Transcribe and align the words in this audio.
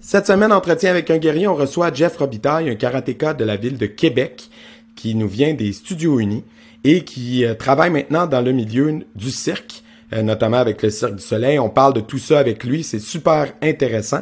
Cette 0.00 0.26
semaine, 0.26 0.52
entretien 0.52 0.90
avec 0.90 1.10
un 1.10 1.18
guerrier, 1.18 1.48
on 1.48 1.54
reçoit 1.54 1.92
Jeff 1.92 2.16
Robitaille, 2.16 2.70
un 2.70 2.74
karatéka 2.74 3.34
de 3.34 3.44
la 3.44 3.56
ville 3.56 3.78
de 3.78 3.86
Québec, 3.86 4.50
qui 4.94 5.14
nous 5.14 5.28
vient 5.28 5.54
des 5.54 5.72
Studios 5.72 6.20
Unis 6.20 6.44
et 6.84 7.02
qui 7.02 7.44
euh, 7.44 7.54
travaille 7.54 7.90
maintenant 7.90 8.26
dans 8.26 8.40
le 8.40 8.52
milieu 8.52 9.00
du 9.14 9.30
cirque, 9.30 9.82
euh, 10.12 10.22
notamment 10.22 10.58
avec 10.58 10.82
le 10.82 10.90
Cirque 10.90 11.16
du 11.16 11.22
Soleil. 11.22 11.58
On 11.58 11.70
parle 11.70 11.94
de 11.94 12.00
tout 12.00 12.18
ça 12.18 12.38
avec 12.38 12.64
lui, 12.64 12.82
c'est 12.82 12.98
super 12.98 13.52
intéressant. 13.62 14.20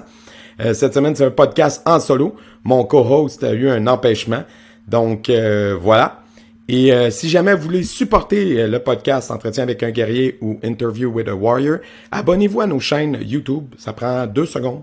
Euh, 0.60 0.72
cette 0.74 0.94
semaine, 0.94 1.16
c'est 1.16 1.24
un 1.24 1.30
podcast 1.30 1.82
en 1.86 1.98
solo. 1.98 2.36
Mon 2.62 2.84
co-host 2.84 3.42
a 3.42 3.52
eu 3.52 3.68
un 3.68 3.86
empêchement. 3.86 4.44
Donc 4.86 5.30
voilà. 5.80 6.20
Et 6.68 6.92
si 7.10 7.28
jamais 7.28 7.54
vous 7.54 7.62
voulez 7.62 7.82
supporter 7.82 8.66
le 8.66 8.78
podcast 8.78 9.30
Entretien 9.30 9.62
avec 9.62 9.82
un 9.82 9.90
guerrier 9.90 10.38
ou 10.40 10.58
Interview 10.62 11.08
with 11.10 11.28
a 11.28 11.34
Warrior, 11.34 11.78
abonnez-vous 12.10 12.60
à 12.60 12.66
nos 12.66 12.80
chaînes 12.80 13.18
YouTube. 13.22 13.74
Ça 13.78 13.92
prend 13.92 14.26
deux 14.26 14.46
secondes. 14.46 14.82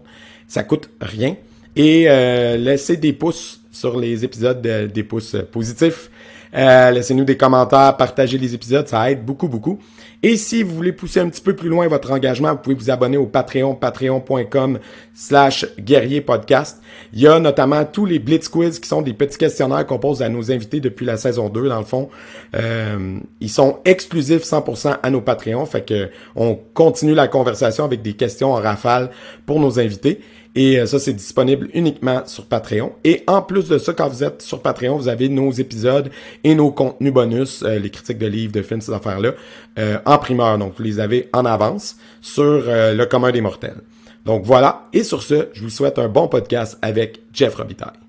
Ça 0.49 0.63
coûte 0.63 0.89
rien. 0.99 1.37
Et 1.77 2.09
euh, 2.09 2.57
laissez 2.57 2.97
des 2.97 3.13
pouces 3.13 3.61
sur 3.71 3.97
les 3.97 4.25
épisodes, 4.25 4.61
des 4.61 5.03
pouces 5.03 5.37
positifs. 5.51 6.09
Euh, 6.55 6.89
laissez-nous 6.91 7.25
des 7.25 7.37
commentaires, 7.37 7.95
partagez 7.95 8.37
les 8.37 8.55
épisodes, 8.55 8.87
ça 8.87 9.11
aide 9.11 9.23
beaucoup, 9.23 9.47
beaucoup. 9.47 9.79
Et 10.23 10.35
si 10.35 10.63
vous 10.63 10.75
voulez 10.75 10.91
pousser 10.91 11.19
un 11.19 11.29
petit 11.29 11.41
peu 11.41 11.55
plus 11.55 11.69
loin 11.69 11.87
votre 11.87 12.11
engagement, 12.11 12.51
vous 12.51 12.57
pouvez 12.57 12.75
vous 12.75 12.89
abonner 12.89 13.17
au 13.17 13.27
Patreon, 13.27 13.75
patreon.com 13.75 14.79
slash 15.13 15.65
guerrier 15.79 16.21
podcast. 16.21 16.81
Il 17.13 17.21
y 17.21 17.27
a 17.27 17.39
notamment 17.39 17.85
tous 17.85 18.05
les 18.05 18.19
Blitz 18.19 18.49
Quiz 18.49 18.79
qui 18.79 18.87
sont 18.87 19.01
des 19.01 19.13
petits 19.13 19.37
questionnaires 19.37 19.85
qu'on 19.85 19.99
pose 19.99 20.21
à 20.21 20.27
nos 20.27 20.51
invités 20.51 20.79
depuis 20.79 21.05
la 21.05 21.17
saison 21.17 21.49
2, 21.49 21.69
dans 21.69 21.79
le 21.79 21.85
fond. 21.85 22.09
Euh, 22.55 23.19
ils 23.39 23.49
sont 23.49 23.79
exclusifs 23.85 24.43
100% 24.43 24.97
à 25.01 25.09
nos 25.09 25.21
Patreons, 25.21 25.65
fait 25.65 25.85
que 25.85 26.09
on 26.35 26.59
continue 26.73 27.13
la 27.13 27.27
conversation 27.27 27.85
avec 27.85 28.01
des 28.01 28.13
questions 28.13 28.51
en 28.51 28.55
rafale 28.55 29.11
pour 29.45 29.59
nos 29.59 29.79
invités. 29.79 30.19
Et 30.55 30.79
euh, 30.79 30.85
ça, 30.85 30.99
c'est 30.99 31.13
disponible 31.13 31.69
uniquement 31.73 32.23
sur 32.25 32.45
Patreon. 32.45 32.93
Et 33.03 33.23
en 33.27 33.41
plus 33.41 33.69
de 33.69 33.77
ça, 33.77 33.93
quand 33.93 34.09
vous 34.09 34.23
êtes 34.23 34.41
sur 34.41 34.61
Patreon, 34.61 34.97
vous 34.97 35.07
avez 35.07 35.29
nos 35.29 35.51
épisodes 35.51 36.09
et 36.43 36.55
nos 36.55 36.71
contenus 36.71 37.13
bonus, 37.13 37.63
euh, 37.63 37.79
les 37.79 37.89
critiques 37.89 38.17
de 38.17 38.27
livres, 38.27 38.53
de 38.53 38.61
films, 38.61 38.81
ces 38.81 38.93
affaires-là, 38.93 39.33
euh, 39.77 39.99
en 40.05 40.17
primeur. 40.17 40.57
Donc, 40.57 40.73
vous 40.77 40.83
les 40.83 40.99
avez 40.99 41.29
en 41.33 41.45
avance 41.45 41.97
sur 42.21 42.63
le 42.65 43.05
commun 43.05 43.31
des 43.31 43.41
mortels. 43.41 43.81
Donc 44.25 44.43
voilà. 44.43 44.87
Et 44.93 45.03
sur 45.03 45.23
ce, 45.23 45.47
je 45.53 45.61
vous 45.63 45.69
souhaite 45.69 45.97
un 45.97 46.09
bon 46.09 46.27
podcast 46.27 46.77
avec 46.81 47.21
Jeff 47.33 47.55
Robitaille. 47.55 48.08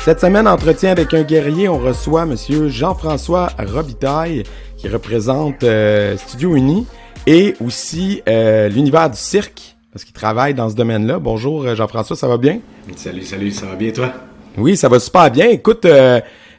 cette 0.00 0.20
semaine, 0.20 0.48
entretien 0.48 0.90
avec 0.92 1.12
un 1.12 1.22
guerrier, 1.22 1.68
on 1.68 1.78
reçoit 1.78 2.24
Monsieur 2.24 2.68
Jean-François 2.68 3.50
Robitaille, 3.58 4.44
qui 4.78 4.88
représente 4.88 5.62
euh, 5.62 6.16
Studio 6.16 6.56
Uni 6.56 6.86
et 7.26 7.54
aussi 7.64 8.22
euh, 8.26 8.68
l'univers 8.68 9.10
du 9.10 9.18
cirque, 9.18 9.76
parce 9.92 10.04
qu'il 10.04 10.14
travaille 10.14 10.54
dans 10.54 10.70
ce 10.70 10.74
domaine-là. 10.74 11.18
Bonjour 11.18 11.64
euh, 11.64 11.74
Jean-François, 11.74 12.16
ça 12.16 12.28
va 12.28 12.38
bien? 12.38 12.60
Salut, 12.96 13.22
salut, 13.22 13.50
ça 13.50 13.66
va 13.66 13.74
bien 13.74 13.90
toi? 13.90 14.12
Oui, 14.56 14.76
ça 14.76 14.88
va 14.88 14.98
super 14.98 15.30
bien. 15.30 15.48
Écoute, 15.48 15.86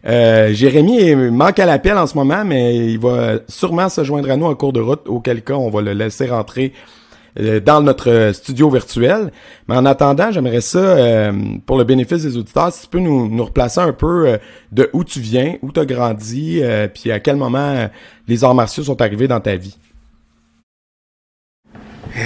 Jérémy 0.06 1.16
manque 1.16 1.60
à 1.60 1.66
l'appel 1.66 1.98
en 1.98 2.06
ce 2.06 2.16
moment, 2.16 2.46
mais 2.46 2.76
il 2.76 3.00
va 3.00 3.40
sûrement 3.48 3.90
se 3.90 4.04
joindre 4.04 4.30
à 4.30 4.38
nous 4.38 4.46
en 4.46 4.56
cours 4.56 4.72
de 4.72 4.80
route, 4.80 5.08
auquel 5.08 5.42
cas 5.42 5.56
on 5.56 5.70
va 5.70 5.82
le 5.82 5.94
laisser 5.94 6.28
rentrer 6.28 6.74
euh, 6.76 7.01
dans 7.36 7.82
notre 7.82 8.32
studio 8.34 8.70
virtuel. 8.70 9.32
Mais 9.68 9.76
en 9.76 9.86
attendant, 9.86 10.32
j'aimerais 10.32 10.62
ça, 10.62 10.80
euh, 10.80 11.32
pour 11.66 11.78
le 11.78 11.84
bénéfice 11.84 12.24
des 12.24 12.38
auditeurs, 12.38 12.72
si 12.74 12.84
tu 12.84 12.88
peux 12.88 13.00
nous, 13.00 13.28
nous 13.30 13.46
replacer 13.46 13.80
un 13.80 13.94
peu 13.94 14.28
euh, 14.28 14.38
de 14.72 14.90
où 14.94 15.04
tu 15.04 15.20
viens, 15.20 15.56
où 15.62 15.72
tu 15.72 15.80
as 15.80 15.86
grandi, 15.86 16.62
puis 16.94 17.12
à 17.12 17.20
quel 17.20 17.36
moment 17.36 17.90
les 18.28 18.44
arts 18.44 18.56
martiaux 18.56 18.84
sont 18.84 19.02
arrivés 19.02 19.28
dans 19.28 19.40
ta 19.40 19.56
vie. 19.56 19.78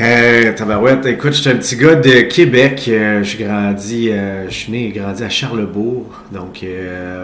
Euh, 0.01 0.51
tabarouette, 0.53 1.05
écoute, 1.05 1.33
je 1.33 1.41
suis 1.41 1.49
un 1.49 1.55
petit 1.55 1.75
gars 1.75 1.95
de 1.95 2.21
Québec. 2.21 2.83
je 2.87 3.23
suis 3.23 3.37
je 3.37 4.45
suis 4.49 4.71
né 4.71 4.87
et 4.87 4.91
grandi 4.91 5.23
à 5.23 5.29
Charlebourg. 5.29 6.23
Donc 6.31 6.65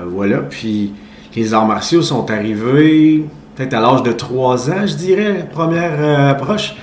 voilà. 0.08 0.40
Puis 0.40 0.94
les 1.36 1.53
arts 1.53 1.66
martiaux 1.66 2.02
sont 2.02 2.30
arrivés 2.30 3.24
peut-être 3.56 3.74
à 3.74 3.80
l'âge 3.80 4.03
de 4.03 4.12
3 4.12 4.70
ans, 4.70 4.86
je 4.86 4.96
dirais, 4.96 5.47
première 5.52 6.30
approche. 6.30 6.75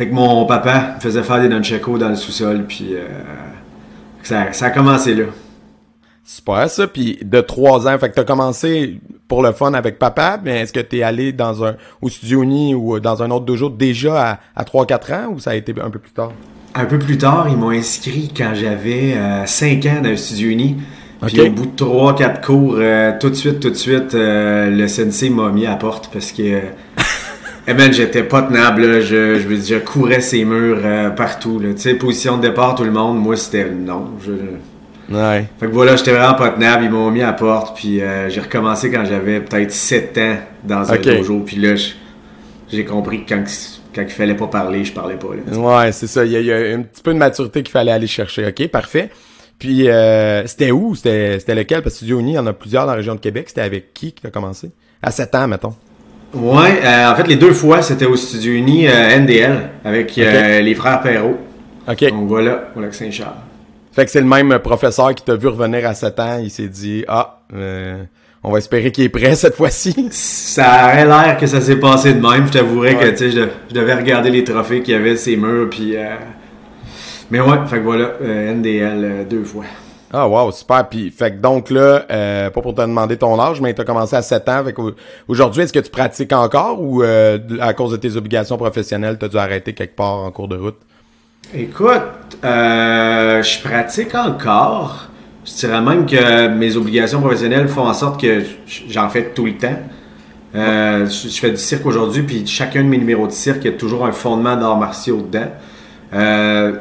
Fait 0.00 0.08
que 0.08 0.14
mon 0.14 0.46
papa 0.46 0.94
me 0.96 1.00
faisait 1.02 1.22
faire 1.22 1.42
des 1.42 1.48
nunchakus 1.50 1.98
dans 1.98 2.08
le 2.08 2.14
sous-sol, 2.14 2.64
puis 2.66 2.94
euh, 2.94 3.06
ça, 4.22 4.46
a 4.58 4.70
commencé 4.70 5.14
là. 5.14 5.24
Super 6.24 6.70
ça, 6.70 6.86
puis 6.86 7.18
de 7.20 7.42
trois 7.42 7.86
ans, 7.86 7.98
fait 7.98 8.08
que 8.08 8.14
t'as 8.14 8.24
commencé 8.24 8.98
pour 9.28 9.42
le 9.42 9.52
fun 9.52 9.74
avec 9.74 9.98
papa, 9.98 10.40
mais 10.42 10.60
est-ce 10.60 10.72
que 10.72 10.80
t'es 10.80 11.02
allé 11.02 11.34
dans 11.34 11.66
un 11.66 11.76
au 12.00 12.08
studio 12.08 12.42
uni 12.42 12.74
ou 12.74 12.98
dans 12.98 13.22
un 13.22 13.30
autre 13.30 13.44
dojo 13.44 13.68
déjà 13.68 14.30
à, 14.30 14.40
à 14.56 14.64
3-4 14.64 15.14
ans 15.14 15.32
ou 15.34 15.38
ça 15.38 15.50
a 15.50 15.54
été 15.54 15.74
un 15.78 15.90
peu 15.90 15.98
plus 15.98 16.12
tard? 16.12 16.32
Un 16.74 16.86
peu 16.86 16.98
plus 16.98 17.18
tard, 17.18 17.48
ils 17.50 17.58
m'ont 17.58 17.68
inscrit 17.68 18.32
quand 18.34 18.52
j'avais 18.54 19.18
5 19.44 19.84
euh, 19.84 19.90
ans 19.90 20.00
dans 20.02 20.08
le 20.08 20.16
studio 20.16 20.48
uni. 20.48 20.76
Puis 21.26 21.42
au 21.42 21.50
bout 21.50 21.66
de 21.66 21.84
3-4 21.84 22.40
cours, 22.40 22.76
euh, 22.78 23.12
tout 23.20 23.28
de 23.28 23.34
suite, 23.34 23.60
tout 23.60 23.68
de 23.68 23.74
suite, 23.74 24.14
le 24.14 24.86
sensei 24.86 25.28
m'a 25.28 25.50
mis 25.50 25.66
à 25.66 25.74
porte 25.74 26.08
parce 26.10 26.32
que 26.32 26.62
eh 27.66 27.74
ben, 27.74 27.92
j'étais 27.92 28.22
pas 28.22 28.42
tenable, 28.42 29.00
Je, 29.00 29.38
je, 29.38 29.54
je 29.54 29.76
courais 29.76 30.20
ces 30.20 30.44
murs 30.44 30.80
euh, 30.82 31.10
partout, 31.10 31.60
Tu 31.60 31.76
sais, 31.76 31.94
position 31.94 32.36
de 32.36 32.42
départ, 32.42 32.74
tout 32.74 32.84
le 32.84 32.90
monde. 32.90 33.18
Moi, 33.18 33.36
c'était 33.36 33.68
non. 33.70 34.12
Je... 34.24 34.32
Ouais. 35.14 35.46
Fait 35.58 35.66
que 35.66 35.72
voilà, 35.72 35.96
j'étais 35.96 36.12
vraiment 36.12 36.34
pas 36.34 36.50
tenable. 36.50 36.84
Ils 36.84 36.90
m'ont 36.90 37.10
mis 37.10 37.22
à 37.22 37.32
porte. 37.32 37.76
Puis 37.76 38.00
euh, 38.00 38.28
j'ai 38.28 38.40
recommencé 38.40 38.90
quand 38.90 39.04
j'avais 39.04 39.40
peut-être 39.40 39.72
7 39.72 40.18
ans 40.18 40.36
dans 40.64 40.92
un 40.92 40.96
dojo. 40.96 41.40
Puis 41.40 41.56
là, 41.56 41.74
j'ai 42.68 42.84
compris 42.84 43.24
que 43.24 43.34
quand, 43.34 43.44
quand 43.94 44.02
il 44.02 44.10
fallait 44.10 44.36
pas 44.36 44.46
parler, 44.46 44.84
je 44.84 44.92
parlais 44.92 45.16
pas. 45.16 45.28
ouais, 45.28 45.92
c'est 45.92 46.06
ça. 46.06 46.24
Il 46.24 46.32
y, 46.32 46.52
a, 46.52 46.56
un 46.56 46.82
petit 46.82 47.02
peu 47.02 47.12
de 47.12 47.18
maturité 47.18 47.62
qu'il 47.62 47.72
fallait 47.72 47.92
aller 47.92 48.06
chercher. 48.06 48.46
OK, 48.46 48.68
parfait. 48.68 49.10
Puis 49.58 49.88
euh, 49.88 50.46
c'était 50.46 50.70
où? 50.70 50.94
C'était 50.94 51.54
lequel? 51.54 51.82
Parce 51.82 51.94
que 51.94 51.98
Studio 51.98 52.20
Uni, 52.20 52.32
il 52.32 52.36
y 52.36 52.38
en 52.38 52.46
a 52.46 52.52
plusieurs 52.52 52.84
dans 52.84 52.92
la 52.92 52.96
région 52.96 53.14
de 53.14 53.20
Québec. 53.20 53.46
C'était 53.48 53.60
avec 53.60 53.92
qui 53.92 54.12
que 54.12 54.22
tu 54.22 54.26
as 54.26 54.30
commencé? 54.30 54.70
À 55.02 55.10
7 55.10 55.34
ans, 55.34 55.48
mettons. 55.48 55.74
Ouais, 56.32 56.80
euh, 56.84 57.10
en 57.10 57.16
fait, 57.16 57.26
les 57.26 57.36
deux 57.36 57.52
fois, 57.52 57.82
c'était 57.82 58.06
au 58.06 58.16
Studio 58.16 58.52
Uni 58.52 58.86
euh, 58.86 59.18
NDL 59.18 59.70
avec 59.84 60.16
euh, 60.16 60.60
les 60.60 60.74
frères 60.74 61.00
Perrault. 61.00 61.38
OK. 61.88 62.08
Donc 62.08 62.28
voilà, 62.28 62.68
au 62.76 62.80
lac 62.80 62.94
Saint-Charles. 62.94 63.34
Fait 63.92 64.04
que 64.04 64.10
c'est 64.12 64.20
le 64.20 64.26
même 64.26 64.60
professeur 64.60 65.12
qui 65.14 65.24
t'a 65.24 65.34
vu 65.34 65.48
revenir 65.48 65.88
à 65.88 65.94
7 65.94 66.20
ans. 66.20 66.38
Il 66.40 66.50
s'est 66.50 66.68
dit 66.68 67.04
Ah, 67.08 67.40
on 68.44 68.52
va 68.52 68.58
espérer 68.58 68.92
qu'il 68.92 69.04
est 69.04 69.08
prêt 69.08 69.34
cette 69.34 69.56
fois-ci. 69.56 70.08
Ça 70.12 70.84
aurait 70.84 71.04
l'air 71.04 71.36
que 71.36 71.46
ça 71.46 71.60
s'est 71.60 71.76
passé 71.76 72.14
de 72.14 72.20
même. 72.20 72.46
Je 72.46 72.52
t'avouerais 72.52 72.94
que 72.94 73.10
tu 73.10 73.16
sais, 73.16 73.30
je, 73.30 73.74
devais 73.74 73.94
regarder 73.94 74.30
les 74.30 74.44
trophées 74.44 74.82
qu'il 74.82 74.94
y 74.94 74.96
avait 74.96 75.16
ces 75.16 75.36
murs. 75.36 75.68
Puis, 75.68 75.96
Mais 77.30 77.40
ouais, 77.40 77.58
fait 77.66 77.78
que 77.78 77.82
voilà, 77.82 78.12
NDL 78.20 79.26
deux 79.28 79.44
fois. 79.44 79.64
Ah 80.12 80.28
wow, 80.28 80.50
super. 80.50 80.88
Puis 80.88 81.10
fait 81.10 81.32
que 81.32 81.36
donc 81.36 81.70
là, 81.70 82.04
euh, 82.10 82.50
pas 82.50 82.60
pour 82.60 82.74
te 82.74 82.80
demander 82.80 83.16
ton 83.16 83.38
âge, 83.40 83.60
mais 83.60 83.72
tu 83.74 83.80
as 83.80 83.84
commencé 83.84 84.16
à 84.16 84.22
7 84.22 84.48
ans. 84.48 84.64
Fait 84.64 84.74
aujourd'hui, 85.28 85.62
est-ce 85.62 85.72
que 85.72 85.78
tu 85.78 85.90
pratiques 85.90 86.32
encore 86.32 86.80
ou 86.80 87.02
euh, 87.02 87.38
à 87.60 87.74
cause 87.74 87.92
de 87.92 87.96
tes 87.96 88.16
obligations 88.16 88.56
professionnelles, 88.56 89.18
tu 89.18 89.26
as 89.26 89.28
dû 89.28 89.36
arrêter 89.36 89.72
quelque 89.72 89.94
part 89.94 90.16
en 90.16 90.30
cours 90.30 90.48
de 90.48 90.56
route? 90.56 90.78
Écoute, 91.54 92.38
euh, 92.44 93.42
je 93.42 93.62
pratique 93.62 94.14
encore. 94.14 95.06
Je 95.44 95.52
dirais 95.54 95.80
même 95.80 96.06
que 96.06 96.48
mes 96.48 96.76
obligations 96.76 97.20
professionnelles 97.20 97.68
font 97.68 97.86
en 97.86 97.94
sorte 97.94 98.20
que 98.20 98.42
j'en 98.88 99.08
fais 99.08 99.30
tout 99.34 99.46
le 99.46 99.56
temps. 99.56 99.78
Euh, 100.54 101.06
je 101.06 101.40
fais 101.40 101.50
du 101.50 101.56
cirque 101.56 101.86
aujourd'hui, 101.86 102.22
puis 102.22 102.46
chacun 102.46 102.82
de 102.82 102.88
mes 102.88 102.98
numéros 102.98 103.26
de 103.26 103.32
cirque, 103.32 103.58
il 103.62 103.70
y 103.70 103.74
a 103.74 103.76
toujours 103.76 104.04
un 104.04 104.12
fondement 104.12 104.56
d'arts 104.56 104.78
martiaux 104.78 105.22
dedans. 105.22 105.50
Euh, 106.12 106.72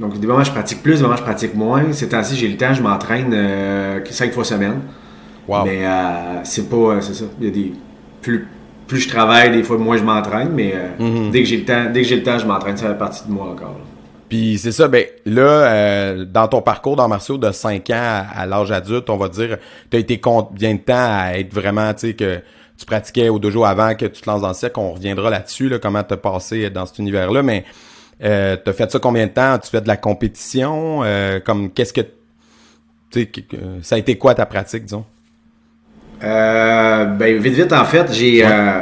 donc, 0.00 0.18
des 0.18 0.26
moments, 0.26 0.42
je 0.42 0.50
pratique 0.50 0.82
plus, 0.82 0.96
des 0.96 1.02
moments, 1.02 1.16
je 1.16 1.22
pratique 1.22 1.54
moins. 1.54 1.92
Ces 1.92 2.08
temps-ci, 2.08 2.34
j'ai 2.34 2.48
le 2.48 2.56
temps, 2.56 2.72
je 2.72 2.82
m'entraîne 2.82 3.32
euh, 3.34 4.00
cinq 4.10 4.32
fois 4.32 4.44
semaine. 4.44 4.80
Wow. 5.46 5.64
Mais 5.64 5.84
euh, 5.84 6.42
c'est 6.42 6.70
pas. 6.70 6.76
Euh, 6.76 7.00
c'est 7.02 7.12
ça. 7.12 7.26
Il 7.38 7.46
y 7.46 7.48
a 7.48 7.52
des. 7.52 7.72
Plus, 8.22 8.48
plus 8.86 9.00
je 9.00 9.08
travaille, 9.10 9.50
des 9.50 9.62
fois, 9.62 9.76
moins 9.76 9.98
je 9.98 10.02
m'entraîne. 10.02 10.52
Mais 10.54 10.74
mm-hmm. 10.98 11.30
dès 11.30 11.40
que 11.40 11.48
j'ai 11.48 11.58
le 11.58 11.64
temps, 11.64 11.84
dès 11.92 12.00
que 12.00 12.08
j'ai 12.08 12.16
le 12.16 12.22
temps, 12.22 12.38
je 12.38 12.46
m'entraîne. 12.46 12.78
Ça 12.78 12.88
fait 12.88 12.98
partie 12.98 13.26
de 13.26 13.32
moi 13.32 13.50
encore. 13.50 13.76
Puis 14.30 14.58
c'est 14.58 14.72
ça, 14.72 14.86
ben 14.86 15.04
là, 15.26 16.14
dans 16.24 16.46
ton 16.46 16.62
parcours 16.62 16.94
dans 16.94 17.08
martiaux 17.08 17.36
de 17.36 17.50
5 17.50 17.90
ans 17.90 18.22
à, 18.32 18.46
l'âge 18.46 18.70
adulte, 18.70 19.10
on 19.10 19.16
va 19.16 19.28
dire, 19.28 19.58
tu 19.90 19.96
as 19.96 20.00
été 20.00 20.20
combien 20.20 20.74
de 20.74 20.78
temps 20.78 20.94
à 20.94 21.32
être 21.34 21.52
vraiment, 21.52 21.92
tu 21.94 22.08
sais, 22.08 22.14
que 22.14 22.38
tu 22.78 22.86
pratiquais 22.86 23.28
au 23.28 23.40
dojo 23.40 23.64
avant 23.64 23.96
que 23.96 24.06
tu 24.06 24.22
te 24.22 24.30
lances 24.30 24.40
dans 24.40 24.48
le 24.48 24.54
cirque, 24.54 24.78
on 24.78 24.92
reviendra 24.92 25.30
là-dessus, 25.30 25.68
là, 25.68 25.80
comment 25.80 26.04
t'as 26.04 26.16
passé 26.16 26.70
dans 26.70 26.86
cet 26.86 27.00
univers-là, 27.00 27.42
mais 27.42 27.64
euh, 28.22 28.56
t'as 28.62 28.72
fait 28.72 28.90
ça 28.90 28.98
combien 28.98 29.26
de 29.26 29.32
temps? 29.32 29.58
Tu 29.58 29.70
fais 29.70 29.80
de 29.80 29.88
la 29.88 29.96
compétition? 29.96 31.02
Euh, 31.04 31.40
comme 31.40 31.70
qu'est-ce 31.70 31.92
que. 31.92 32.02
Tu 33.10 33.22
sais, 33.22 33.30
ça 33.82 33.94
a 33.96 33.98
été 33.98 34.16
quoi 34.16 34.34
ta 34.34 34.46
pratique, 34.46 34.84
disons? 34.84 35.04
Euh, 36.22 37.04
ben, 37.06 37.38
vite, 37.38 37.54
vite, 37.54 37.72
en 37.72 37.84
fait, 37.84 38.12
j'ai. 38.12 38.44
euh, 38.44 38.80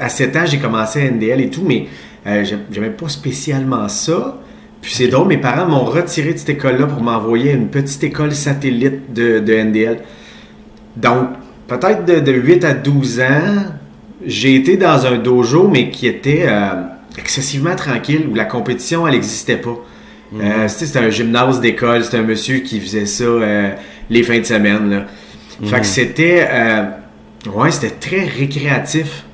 à 0.00 0.08
7 0.08 0.36
ans, 0.36 0.46
j'ai 0.46 0.58
commencé 0.58 1.00
à 1.02 1.04
NDL 1.10 1.40
et 1.40 1.50
tout, 1.50 1.62
mais 1.66 1.86
euh, 2.26 2.44
j'ai- 2.44 2.58
j'aimais 2.70 2.90
pas 2.90 3.08
spécialement 3.08 3.88
ça. 3.88 4.38
Puis 4.80 4.92
c'est 4.94 5.08
drôle, 5.08 5.28
mes 5.28 5.38
parents 5.38 5.66
m'ont 5.66 5.84
retiré 5.84 6.32
de 6.32 6.38
cette 6.38 6.48
école-là 6.48 6.86
pour 6.86 7.02
m'envoyer 7.02 7.50
à 7.50 7.54
une 7.54 7.68
petite 7.68 8.02
école 8.02 8.32
satellite 8.32 9.12
de, 9.12 9.38
de 9.38 9.52
NDL. 9.54 9.98
Donc, 10.96 11.28
peut-être 11.68 12.04
de, 12.04 12.18
de 12.18 12.32
8 12.32 12.64
à 12.64 12.74
12 12.74 13.20
ans, 13.20 13.64
j'ai 14.26 14.56
été 14.56 14.76
dans 14.76 15.06
un 15.06 15.18
dojo, 15.18 15.68
mais 15.68 15.90
qui 15.90 16.06
était 16.08 16.46
euh, 16.48 16.72
excessivement 17.18 17.76
tranquille, 17.76 18.26
où 18.30 18.34
la 18.34 18.44
compétition, 18.44 19.06
elle 19.06 19.14
n'existait 19.14 19.56
pas. 19.56 19.76
Euh, 20.40 20.66
c'était 20.66 20.98
un 20.98 21.10
gymnase 21.10 21.60
d'école, 21.60 22.04
c'était 22.04 22.16
un 22.16 22.22
monsieur 22.22 22.60
qui 22.60 22.80
faisait 22.80 23.04
ça 23.04 23.24
euh, 23.24 23.70
les 24.08 24.22
fins 24.22 24.38
de 24.38 24.44
semaine. 24.44 24.88
Là. 24.90 25.06
Fait 25.68 25.80
que 25.80 25.86
c'était... 25.86 26.48
euh, 26.50 26.82
ouais, 27.54 27.70
c'était 27.70 27.94
très 27.94 28.24
récréatif. 28.24 29.24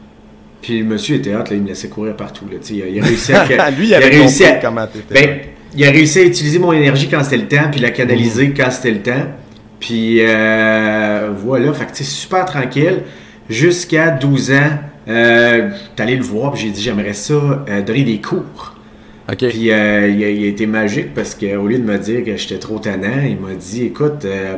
Puis 0.61 0.81
le 0.81 0.85
monsieur 0.85 1.17
était 1.17 1.35
hot, 1.37 1.39
là, 1.39 1.53
il 1.53 1.63
me 1.63 1.69
laissait 1.69 1.89
courir 1.89 2.17
partout. 2.17 2.47
Là, 2.51 2.59
il, 2.69 2.83
a, 2.83 2.87
il 2.89 3.01
a 3.01 3.05
réussi 3.05 3.33
à... 3.33 3.71
Lui, 3.71 3.87
il 3.89 3.95
avait 3.95 4.09
réussi 4.09 4.45
à- 4.45 4.55
comment 4.55 4.87
ben, 5.09 5.39
il 5.77 5.87
a 5.87 5.91
réussi 5.91 6.19
à 6.19 6.23
utiliser 6.25 6.59
mon 6.59 6.73
énergie 6.73 7.09
quand 7.09 7.23
c'était 7.23 7.37
le 7.37 7.47
temps, 7.47 7.71
puis 7.71 7.81
la 7.81 7.91
canaliser 7.91 8.53
quand 8.53 8.71
c'était 8.71 8.91
le 8.91 9.03
temps. 9.03 9.27
Puis 9.79 10.19
euh, 10.21 11.31
voilà, 11.45 11.73
fait 11.73 11.87
que 11.93 12.03
super 12.05 12.45
tranquille. 12.45 13.03
Jusqu'à 13.49 14.11
12 14.11 14.51
ans, 14.53 14.79
euh, 15.09 15.71
j'étais 15.91 16.03
allé 16.03 16.17
le 16.17 16.23
voir, 16.23 16.53
puis 16.53 16.63
j'ai 16.63 16.71
dit 16.71 16.83
j'aimerais 16.83 17.13
ça 17.15 17.35
euh, 17.35 17.83
donner 17.83 18.05
des 18.05 18.21
cours. 18.21 18.75
Puis 19.37 19.71
euh, 19.71 20.09
il, 20.09 20.25
a, 20.25 20.31
il 20.31 20.45
a 20.45 20.47
été 20.49 20.67
magique 20.67 21.13
parce 21.15 21.35
qu'au 21.35 21.67
lieu 21.67 21.79
de 21.79 21.85
me 21.85 21.99
dire 21.99 22.25
que 22.25 22.37
j'étais 22.37 22.59
trop 22.59 22.79
tannant, 22.79 23.21
il 23.25 23.39
m'a 23.39 23.55
dit 23.55 23.85
écoute, 23.85 24.25
euh, 24.25 24.57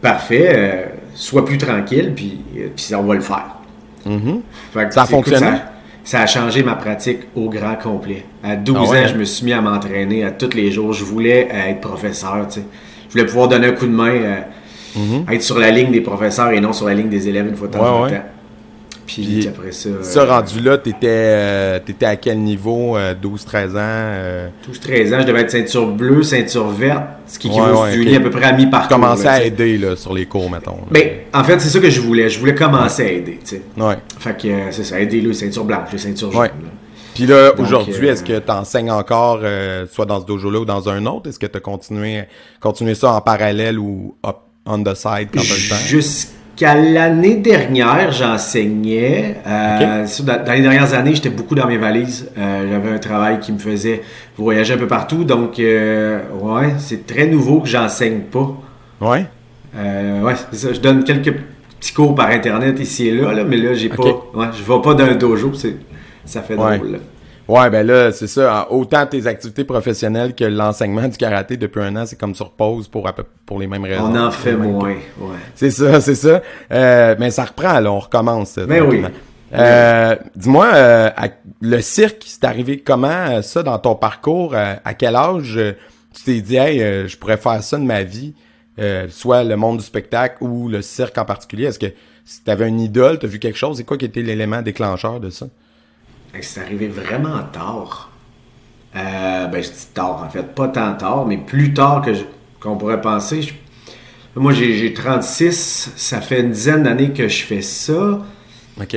parfait, 0.00 0.92
sois 1.14 1.44
plus 1.44 1.58
tranquille, 1.58 2.12
puis, 2.14 2.38
puis 2.76 2.94
on 2.94 3.02
va 3.02 3.14
le 3.14 3.20
faire. 3.20 3.56
Mhm. 4.06 4.40
Fait 4.72 4.88
que, 4.88 4.94
Ça 4.94 5.02
a 5.02 5.04
écoute, 5.04 5.16
fonctionné? 5.16 5.46
Ça, 5.46 5.62
ça 6.04 6.20
a 6.22 6.26
changé 6.26 6.62
ma 6.62 6.74
pratique 6.74 7.20
au 7.36 7.48
grand 7.48 7.76
complet. 7.76 8.24
À 8.42 8.56
12 8.56 8.76
Ah 8.76 8.90
ouais? 8.90 9.04
ans, 9.04 9.08
je 9.08 9.14
me 9.16 9.24
suis 9.24 9.44
mis 9.44 9.52
à 9.52 9.60
m'entraîner 9.60 10.24
à 10.24 10.30
tous 10.32 10.54
les 10.54 10.70
jours. 10.72 10.92
Je 10.92 11.04
voulais 11.04 11.48
être 11.68 11.80
professeur, 11.80 12.46
tu 12.48 12.60
sais. 12.60 12.66
Je 13.08 13.12
voulais 13.12 13.26
pouvoir 13.26 13.48
donner 13.48 13.68
un 13.68 13.72
coup 13.72 13.86
de 13.86 13.92
main, 13.92 14.10
euh, 14.14 14.40
être 15.30 15.42
sur 15.42 15.58
la 15.58 15.70
ligne 15.70 15.90
des 15.92 16.00
professeurs 16.00 16.50
et 16.50 16.60
non 16.60 16.72
sur 16.72 16.86
la 16.86 16.94
ligne 16.94 17.08
des 17.08 17.28
élèves 17.28 17.46
une 17.48 17.56
fois 17.56 17.68
de 17.68 17.72
temps. 17.74 17.82
Ouais, 17.82 17.88
en 17.88 18.02
ouais. 18.04 18.10
temps. 18.10 18.24
Puis, 19.14 19.24
Puis, 19.40 19.48
après 19.48 19.72
ça, 19.72 19.88
Ça, 20.02 20.20
euh, 20.20 20.24
rendu 20.26 20.60
là, 20.60 20.78
t'étais 20.78 21.06
euh, 21.10 21.78
t'étais 21.84 22.06
à 22.06 22.16
quel 22.16 22.38
niveau? 22.38 22.96
euh, 22.96 23.14
12-13 23.14 23.70
ans? 23.72 23.74
euh, 23.78 24.48
12-13 24.70 25.14
ans, 25.14 25.20
je 25.20 25.26
devais 25.26 25.40
être 25.42 25.50
ceinture 25.50 25.86
bleue, 25.88 26.22
ceinture 26.22 26.68
verte, 26.68 27.02
ce 27.26 27.38
qui 27.38 27.48
Ouais, 27.48 27.54
équivaut 27.58 27.82
ouais, 27.82 27.96
lit 27.96 28.16
à 28.16 28.20
peu 28.20 28.30
près 28.30 28.44
à 28.46 28.52
mi-parcours. 28.52 28.98
là, 28.98 29.14
à 29.32 29.42
aider 29.42 29.76
là, 29.78 29.96
sur 29.96 30.14
les 30.14 30.26
cours, 30.26 30.50
mettons. 30.50 30.78
Ben, 30.90 31.08
en 31.34 31.44
fait, 31.44 31.60
c'est 31.60 31.68
ça 31.68 31.78
que 31.78 31.90
je 31.90 32.00
voulais. 32.00 32.28
Je 32.30 32.38
voulais 32.40 32.54
commencer 32.54 33.02
à 33.04 33.08
aider, 33.12 33.38
tu 33.44 33.56
sais. 33.56 33.62
Ouais. 33.76 33.96
Fait 34.18 34.36
que 34.40 34.48
euh, 34.48 34.70
c'est 34.70 34.84
ça, 34.84 34.98
aider 35.00 35.20
les 35.20 35.34
ceintures 35.34 35.64
blanches, 35.64 35.88
les 35.92 35.98
ceintures 35.98 36.30
jaunes. 36.32 36.40
Ouais. 36.40 36.50
Puis 37.14 37.26
là, 37.26 37.50
Donc, 37.50 37.60
aujourd'hui, 37.66 38.08
euh, 38.08 38.12
est-ce 38.14 38.24
que 38.24 38.38
tu 38.38 38.50
enseignes 38.50 38.90
encore, 38.90 39.40
euh, 39.42 39.84
soit 39.90 40.06
dans 40.06 40.20
ce 40.22 40.26
dojo-là 40.26 40.60
ou 40.60 40.64
dans 40.64 40.88
un 40.88 41.04
autre? 41.04 41.28
Est-ce 41.28 41.38
que 41.38 41.46
tu 41.46 41.58
as 41.58 41.60
continué, 41.60 42.22
continué 42.60 42.94
ça 42.94 43.12
en 43.12 43.20
parallèle 43.20 43.78
ou 43.78 44.14
up 44.26 44.36
on 44.64 44.82
the 44.82 44.94
side 44.94 45.28
quand 45.34 45.42
tu 45.42 45.52
le 45.52 45.68
temps? 45.68 45.76
Jusqu'à 46.54 46.74
l'année 46.74 47.36
dernière, 47.36 48.12
j'enseignais. 48.12 49.36
Euh, 49.46 50.04
Dans, 50.22 50.44
dans 50.44 50.52
les 50.52 50.60
dernières 50.60 50.92
années, 50.94 51.14
j'étais 51.14 51.30
beaucoup 51.30 51.54
dans 51.54 51.66
mes 51.66 51.78
valises. 51.78 52.30
Euh, 52.36 52.68
J'avais 52.70 52.94
un 52.94 52.98
travail 52.98 53.40
qui 53.40 53.52
me 53.52 53.58
faisait 53.58 54.02
voyager 54.36 54.74
un 54.74 54.76
peu 54.76 54.86
partout. 54.86 55.24
Donc, 55.24 55.58
euh, 55.58 56.20
ouais, 56.40 56.74
c'est 56.78 57.06
très 57.06 57.26
nouveau 57.26 57.60
que 57.60 57.68
j'enseigne 57.68 58.20
pas. 58.20 58.54
Ouais? 59.00 59.24
Ouais, 59.74 60.34
c'est 60.52 60.58
ça. 60.58 60.72
Je 60.74 60.80
donne 60.80 61.04
quelques 61.04 61.32
petits 61.80 61.94
cours 61.94 62.14
par 62.14 62.28
Internet 62.28 62.78
ici 62.80 63.08
et 63.08 63.12
là, 63.12 63.32
là, 63.32 63.44
mais 63.44 63.56
là, 63.56 63.72
j'ai 63.72 63.90
Ok. 63.90 63.96
pas. 63.96 64.38
Ouais, 64.38 64.46
je 64.52 64.62
vais 64.62 64.80
pas 64.82 64.94
d'un 64.94 65.14
dojo. 65.14 65.54
c'est- 65.54 65.76
Ça 66.26 66.42
fait 66.42 66.54
drôle. 66.54 67.00
Ouais, 67.48 67.68
ben 67.70 67.86
là, 67.86 68.12
c'est 68.12 68.28
ça. 68.28 68.68
Autant 68.70 69.04
tes 69.06 69.26
activités 69.26 69.64
professionnelles 69.64 70.34
que 70.34 70.44
l'enseignement 70.44 71.08
du 71.08 71.16
karaté 71.16 71.56
depuis 71.56 71.82
un 71.82 71.96
an, 71.96 72.06
c'est 72.06 72.18
comme 72.18 72.34
sur 72.34 72.52
pause 72.52 72.88
pour, 72.88 73.10
pour 73.44 73.58
les 73.58 73.66
mêmes 73.66 73.84
raisons. 73.84 74.04
On 74.12 74.16
en 74.16 74.30
fait 74.30 74.54
moins. 74.54 74.94
Ouais. 75.18 75.36
C'est 75.54 75.70
ça, 75.70 76.00
c'est 76.00 76.14
ça. 76.14 76.40
Euh, 76.70 77.16
mais 77.18 77.30
ça 77.30 77.44
reprend, 77.44 77.80
là, 77.80 77.92
on 77.92 77.98
recommence. 77.98 78.58
euh, 78.58 78.66
Ben 78.66 78.82
oui. 78.82 79.02
Euh, 79.54 80.16
Dis-moi, 80.34 80.70
euh, 80.72 81.10
le 81.60 81.80
cirque, 81.80 82.22
c'est 82.24 82.44
arrivé 82.44 82.78
comment, 82.78 83.08
euh, 83.08 83.42
ça, 83.42 83.62
dans 83.62 83.78
ton 83.78 83.96
parcours? 83.96 84.54
Euh, 84.54 84.74
à 84.84 84.94
quel 84.94 85.14
âge 85.16 85.54
euh, 85.56 85.72
tu 86.14 86.22
t'es 86.24 86.40
dit, 86.40 86.56
hey, 86.56 86.78
je 87.08 87.16
pourrais 87.18 87.36
faire 87.36 87.62
ça 87.62 87.76
de 87.76 87.84
ma 87.84 88.02
vie? 88.02 88.34
Euh, 88.78 89.06
soit 89.10 89.44
le 89.44 89.56
monde 89.56 89.78
du 89.78 89.84
spectacle 89.84 90.36
ou 90.40 90.68
le 90.68 90.80
cirque 90.80 91.18
en 91.18 91.26
particulier? 91.26 91.66
Est-ce 91.66 91.78
que 91.78 91.92
si 92.24 92.42
t'avais 92.42 92.68
une 92.68 92.80
idole, 92.80 93.18
t'as 93.18 93.26
vu 93.26 93.38
quelque 93.38 93.58
chose? 93.58 93.76
C'est 93.76 93.84
quoi 93.84 93.98
qui 93.98 94.06
était 94.06 94.22
l'élément 94.22 94.62
déclencheur 94.62 95.20
de 95.20 95.28
ça? 95.28 95.46
C'est 96.40 96.60
arrivé 96.60 96.88
vraiment 96.88 97.42
tard. 97.52 98.10
Euh, 98.96 99.46
ben, 99.46 99.62
je 99.62 99.68
dis 99.68 99.86
tard, 99.94 100.22
en 100.26 100.30
fait. 100.30 100.42
Pas 100.54 100.68
tant 100.68 100.94
tard, 100.94 101.26
mais 101.26 101.36
plus 101.38 101.72
tard 101.74 102.02
que 102.02 102.12
qu'on 102.60 102.76
pourrait 102.76 103.00
penser. 103.00 103.42
Je- 103.42 103.52
moi, 104.36 104.52
j'ai 104.52 104.76
j'ai 104.78 104.92
36. 104.94 105.92
Ça 105.96 106.20
fait 106.20 106.40
une 106.40 106.50
dizaine 106.52 106.82
d'années 106.84 107.10
que 107.10 107.28
je 107.28 107.42
fais 107.42 107.62
ça. 107.62 108.20
OK. 108.80 108.96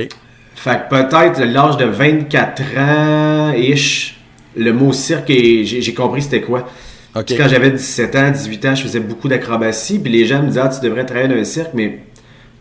Fait 0.54 0.80
que 0.80 0.88
peut-être 0.88 1.40
l'âge 1.40 1.76
de 1.76 1.84
24 1.84 2.62
ans-ish, 2.78 4.18
le 4.56 4.72
mot 4.72 4.92
cirque, 4.92 5.28
j'ai 5.28 5.94
compris 5.94 6.22
c'était 6.22 6.40
quoi. 6.40 6.66
OK. 7.14 7.24
Puis 7.26 7.36
Quand 7.36 7.48
j'avais 7.48 7.70
17 7.70 8.16
ans, 8.16 8.30
18 8.30 8.64
ans, 8.66 8.74
je 8.74 8.82
faisais 8.82 9.00
beaucoup 9.00 9.28
d'acrobatie, 9.28 9.98
puis 9.98 10.10
les 10.10 10.24
gens 10.26 10.42
me 10.42 10.48
disaient 10.48 10.60
ah, 10.64 10.68
tu 10.68 10.80
devrais 10.80 11.04
travailler 11.04 11.28
dans 11.28 11.38
un 11.40 11.44
cirque, 11.44 11.70
mais 11.74 12.00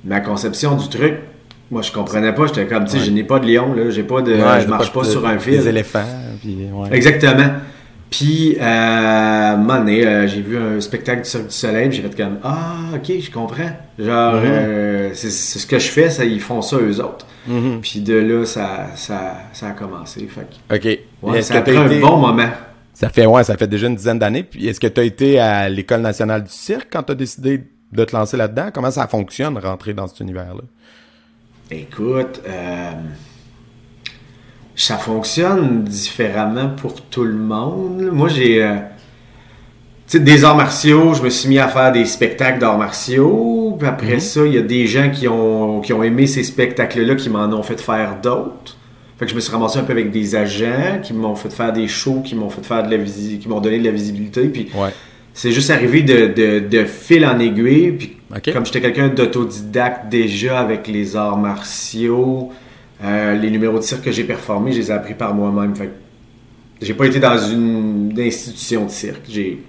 ma 0.04 0.20
conception 0.20 0.76
du 0.76 0.90
truc, 0.90 1.16
moi 1.72 1.82
je 1.82 1.92
comprenais 1.92 2.34
pas, 2.34 2.48
j'étais 2.48 2.66
comme, 2.68 2.86
tu 2.86 2.92
sais, 2.92 2.98
Ouais. 3.00 3.04
je 3.06 3.12
n'ai 3.12 3.24
pas 3.24 3.40
de 3.40 3.48
lion, 3.48 3.74
là, 3.74 3.90
j'ai 3.90 4.04
pas 4.04 4.22
de, 4.22 4.34
Ouais, 4.34 4.62
je 4.62 4.68
marche 4.68 4.92
pas, 4.94 5.02
de- 5.02 5.06
sur 5.08 5.26
un 5.26 5.34
Des 5.36 5.40
fil. 5.40 5.68
éléphants, 5.68 6.04
puis 6.42 6.58
ouais. 6.72 6.90
Exactement. 6.92 7.50
Puis, 8.10 8.56
euh, 8.62 9.56
donné, 9.58 10.06
euh, 10.06 10.28
j'ai 10.28 10.42
vu 10.42 10.58
un 10.58 10.80
spectacle 10.80 11.24
du 11.24 11.30
Cirque 11.30 11.48
du 11.48 11.54
Soleil, 11.54 11.92
j'ai 11.92 12.02
fait 12.04 12.16
comme 12.16 12.38
Ah, 12.44 12.76
ok, 12.96 13.12
je 13.20 13.32
comprends. 13.32 13.72
Genre, 14.00 14.36
Mhm. 14.36 14.42
euh, 14.46 15.10
c'est 15.14 15.30
ce 15.32 15.66
que 15.68 15.80
je 15.80 15.88
fais, 15.90 16.10
ça, 16.10 16.24
ils 16.24 16.40
font 16.40 16.62
ça 16.62 16.78
eux 16.78 17.00
autres. 17.02 17.26
Mhm. 17.48 17.80
Puis 17.82 18.00
de 18.02 18.14
là, 18.16 18.46
ça, 18.46 18.88
ça, 18.96 19.34
ça 19.54 19.68
a 19.70 19.72
commencé. 19.72 20.28
Fait 20.28 20.48
que, 20.70 20.76
OK. 20.76 21.00
ouais, 21.24 21.42
ça 21.42 21.56
a 21.58 21.62
pris 21.62 21.74
t'as 21.74 21.82
un 21.82 21.86
été- 21.88 22.00
bon 22.00 22.18
moment. 22.18 22.50
Ça 22.94 23.10
fait 23.10 23.26
ouais, 23.26 23.44
ça 23.44 23.58
fait 23.58 23.68
déjà 23.68 23.88
une 23.88 23.96
dizaine 23.96 24.20
d'années. 24.20 24.44
Puis 24.44 24.68
est-ce 24.68 24.80
que 24.80 24.88
tu 24.88 25.02
as 25.02 25.04
été 25.04 25.40
à 25.40 25.68
l'école 25.68 26.02
nationale 26.02 26.44
du 26.44 26.52
cirque 26.52 26.88
quand 26.94 27.04
tu 27.04 27.12
as 27.12 27.16
décidé 27.16 27.62
de 27.92 28.04
te 28.06 28.16
lancer 28.16 28.38
là-dedans? 28.38 28.70
Comment 28.74 28.92
ça 28.92 29.08
fonctionne 29.08 29.58
rentrer 29.58 29.94
dans 29.94 30.08
cet 30.08 30.22
univers-là? 30.22 30.62
Écoute, 31.72 32.42
euh, 32.48 32.92
ça 34.76 34.98
fonctionne 34.98 35.84
différemment 35.84 36.70
pour 36.70 37.02
tout 37.02 37.24
le 37.24 37.34
monde. 37.36 38.10
Moi, 38.12 38.30
j'ai. 38.30 38.62
euh, 38.64 38.76
tu 40.08 40.18
sais, 40.18 40.20
des 40.20 40.44
arts 40.46 40.56
martiaux, 40.56 41.16
je 41.16 41.24
me 41.24 41.30
suis 41.30 41.50
mis 41.50 41.58
à 41.58 41.68
faire 41.68 41.92
des 41.92 42.06
spectacles 42.06 42.60
d'arts 42.60 42.78
martiaux. 42.78 43.76
Puis 43.80 43.88
après 43.88 44.20
ça, 44.20 44.46
il 44.46 44.54
y 44.54 44.58
a 44.58 44.62
des 44.62 44.86
gens 44.86 45.10
qui 45.10 45.28
ont, 45.28 45.82
qui 45.82 45.94
ont 45.94 46.04
aimé 46.04 46.28
ces 46.28 46.44
spectacles-là, 46.44 47.16
qui 47.16 47.30
m'en 47.30 47.46
ont 47.46 47.64
fait 47.64 47.80
faire 47.82 48.18
d'autres. 48.22 48.78
Fait 49.18 49.26
que 49.26 49.32
je 49.32 49.36
me 49.36 49.40
suis 49.40 49.52
ramassé 49.52 49.80
un 49.80 49.84
peu 49.84 49.94
avec 49.94 50.12
des 50.12 50.36
agents 50.36 51.00
qui 51.02 51.14
m'ont 51.14 51.36
fait 51.36 51.50
faire 51.52 51.74
des 51.74 51.88
shows, 51.88 52.22
qui 52.22 52.36
m'ont 52.36 52.50
fait 52.50 52.64
faire 52.64 52.84
de 52.88 52.96
la 52.96 53.04
qui 53.04 53.46
m'ont 53.48 53.62
donné 53.62 53.80
de 53.80 53.86
la 53.86 53.92
visibilité. 53.92 54.48
Puis 54.50 54.68
Ouais. 54.76 54.90
c'est 55.34 55.52
juste 55.54 55.72
arrivé 55.72 56.04
de, 56.04 56.28
de, 56.28 56.60
de 56.68 56.84
fil 56.86 57.26
en 57.26 57.40
aiguille. 57.40 57.94
Puis 57.94 58.15
Comme 58.52 58.66
j'étais 58.66 58.82
quelqu'un 58.82 59.08
d'autodidacte 59.10 60.10
déjà 60.10 60.60
avec 60.60 60.88
les 60.88 61.16
arts 61.16 61.38
martiaux, 61.38 62.52
euh, 63.04 63.34
les 63.36 63.50
numéros 63.52 63.78
de 63.78 63.84
cirque 63.84 64.04
que 64.04 64.12
j'ai 64.12 64.24
performés, 64.24 64.72
je 64.72 64.80
les 64.80 64.90
ai 64.90 64.94
appris 64.94 65.14
par 65.14 65.34
moi-même. 65.34 65.76
Fait 65.76 65.90
j'ai 66.82 66.94
pas 66.94 67.06
été 67.06 67.20
dans 67.20 67.38
une 67.38 68.14
institution 68.20 68.86
de 68.86 68.92
cirque. 68.92 69.22
J'ai, 69.30 69.64